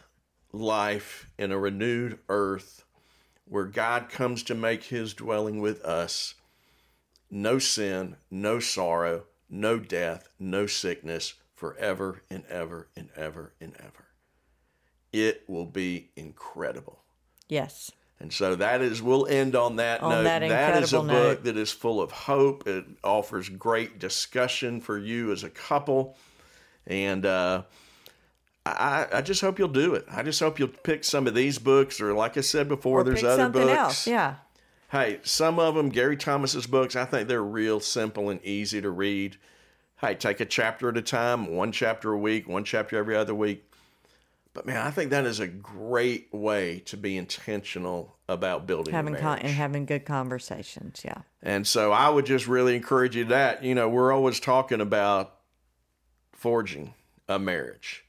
life 0.51 1.29
in 1.37 1.51
a 1.51 1.57
renewed 1.57 2.19
earth 2.29 2.85
where 3.45 3.65
God 3.65 4.09
comes 4.09 4.43
to 4.43 4.55
make 4.55 4.85
his 4.85 5.13
dwelling 5.13 5.61
with 5.61 5.83
us. 5.83 6.35
No 7.29 7.59
sin, 7.59 8.15
no 8.31 8.59
sorrow, 8.59 9.23
no 9.49 9.79
death, 9.79 10.29
no 10.39 10.65
sickness, 10.67 11.33
forever 11.55 12.21
and 12.29 12.45
ever 12.47 12.89
and 12.95 13.09
ever 13.15 13.53
and 13.61 13.73
ever. 13.79 14.07
It 15.11 15.43
will 15.47 15.65
be 15.65 16.09
incredible. 16.15 17.03
Yes. 17.47 17.91
And 18.19 18.31
so 18.31 18.55
that 18.55 18.81
is, 18.81 19.01
we'll 19.01 19.27
end 19.27 19.55
on 19.55 19.77
that 19.77 20.01
On 20.01 20.09
note. 20.11 20.23
that 20.23 20.39
that 20.39 20.83
is 20.83 20.93
a 20.93 20.99
incredible 20.99 21.29
book 21.29 21.43
that 21.43 21.57
is 21.57 21.71
full 21.71 22.01
of 22.01 22.11
hope. 22.11 22.67
It 22.67 22.85
offers 23.03 23.49
great 23.49 23.99
discussion 23.99 24.81
for 24.81 24.97
you 24.97 25.31
as 25.31 25.43
a 25.43 25.49
couple. 25.49 26.17
And 26.87 27.25
uh, 27.25 27.63
I, 28.65 29.07
I 29.11 29.21
just 29.21 29.41
hope 29.41 29.59
you'll 29.59 29.67
do 29.67 29.93
it. 29.95 30.05
I 30.09 30.23
just 30.23 30.39
hope 30.39 30.57
you'll 30.57 30.69
pick 30.69 31.03
some 31.03 31.27
of 31.27 31.35
these 31.35 31.59
books, 31.59 31.99
or 31.99 32.13
like 32.13 32.37
I 32.37 32.41
said 32.41 32.69
before, 32.69 33.01
Or 33.01 33.03
there's 33.03 33.19
pick 33.21 33.25
other 33.29 33.43
something 33.43 33.61
books. 33.63 33.77
else. 33.77 34.07
Yeah. 34.07 34.35
Hey, 34.89 35.19
some 35.23 35.59
of 35.59 35.75
them, 35.75 35.89
Gary 35.89 36.15
Thomas's 36.15 36.67
books, 36.67 36.95
I 36.95 37.03
think 37.05 37.27
they're 37.27 37.43
real 37.43 37.79
simple 37.79 38.29
and 38.29 38.39
easy 38.43 38.79
to 38.81 38.89
read. 38.89 39.37
Hey, 39.99 40.15
take 40.15 40.39
a 40.39 40.45
chapter 40.45 40.89
at 40.89 40.97
a 40.97 41.01
time, 41.01 41.47
one 41.55 41.71
chapter 41.71 42.11
a 42.13 42.17
week, 42.17 42.47
one 42.47 42.63
chapter 42.63 42.97
every 42.97 43.15
other 43.15 43.33
week. 43.35 43.63
But 44.53 44.65
man, 44.67 44.85
I 44.85 44.91
think 44.91 45.09
that 45.09 45.25
is 45.25 45.39
a 45.39 45.47
great 45.47 46.31
way 46.31 46.79
to 46.85 46.95
be 46.95 47.17
intentional 47.17 48.15
about 48.29 48.67
building 48.67 48.93
Having 48.93 49.15
con- 49.15 49.23
marriage. 49.23 49.43
and 49.45 49.51
having 49.53 49.85
good 49.87 50.05
conversations. 50.05 51.01
Yeah. 51.03 51.19
And 51.41 51.65
so 51.65 51.91
I 51.91 52.07
would 52.09 52.25
just 52.27 52.47
really 52.47 52.75
encourage 52.75 53.15
you 53.15 53.25
that, 53.25 53.63
you 53.63 53.73
know, 53.73 53.89
we're 53.89 54.11
always 54.13 54.39
talking 54.39 54.79
about 54.79 55.33
forging 56.33 56.93
a 57.27 57.39
marriage. 57.39 58.05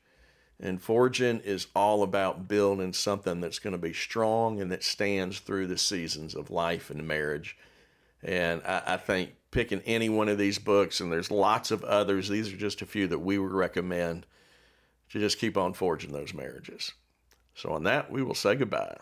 And 0.60 0.80
forging 0.80 1.40
is 1.40 1.66
all 1.74 2.02
about 2.02 2.48
building 2.48 2.92
something 2.92 3.40
that's 3.40 3.58
going 3.58 3.72
to 3.72 3.78
be 3.78 3.92
strong 3.92 4.60
and 4.60 4.70
that 4.70 4.84
stands 4.84 5.40
through 5.40 5.66
the 5.66 5.78
seasons 5.78 6.34
of 6.34 6.50
life 6.50 6.90
and 6.90 7.06
marriage. 7.06 7.56
And 8.22 8.62
I, 8.64 8.82
I 8.86 8.96
think 8.96 9.34
picking 9.50 9.82
any 9.84 10.08
one 10.08 10.28
of 10.28 10.38
these 10.38 10.58
books, 10.58 11.00
and 11.00 11.12
there's 11.12 11.30
lots 11.30 11.70
of 11.70 11.84
others, 11.84 12.28
these 12.28 12.52
are 12.52 12.56
just 12.56 12.82
a 12.82 12.86
few 12.86 13.06
that 13.08 13.18
we 13.18 13.38
would 13.38 13.52
recommend 13.52 14.26
to 15.10 15.20
just 15.20 15.38
keep 15.38 15.56
on 15.56 15.72
forging 15.74 16.12
those 16.12 16.34
marriages. 16.34 16.92
So, 17.54 17.70
on 17.70 17.84
that, 17.84 18.10
we 18.10 18.22
will 18.22 18.34
say 18.34 18.54
goodbye. 18.56 18.96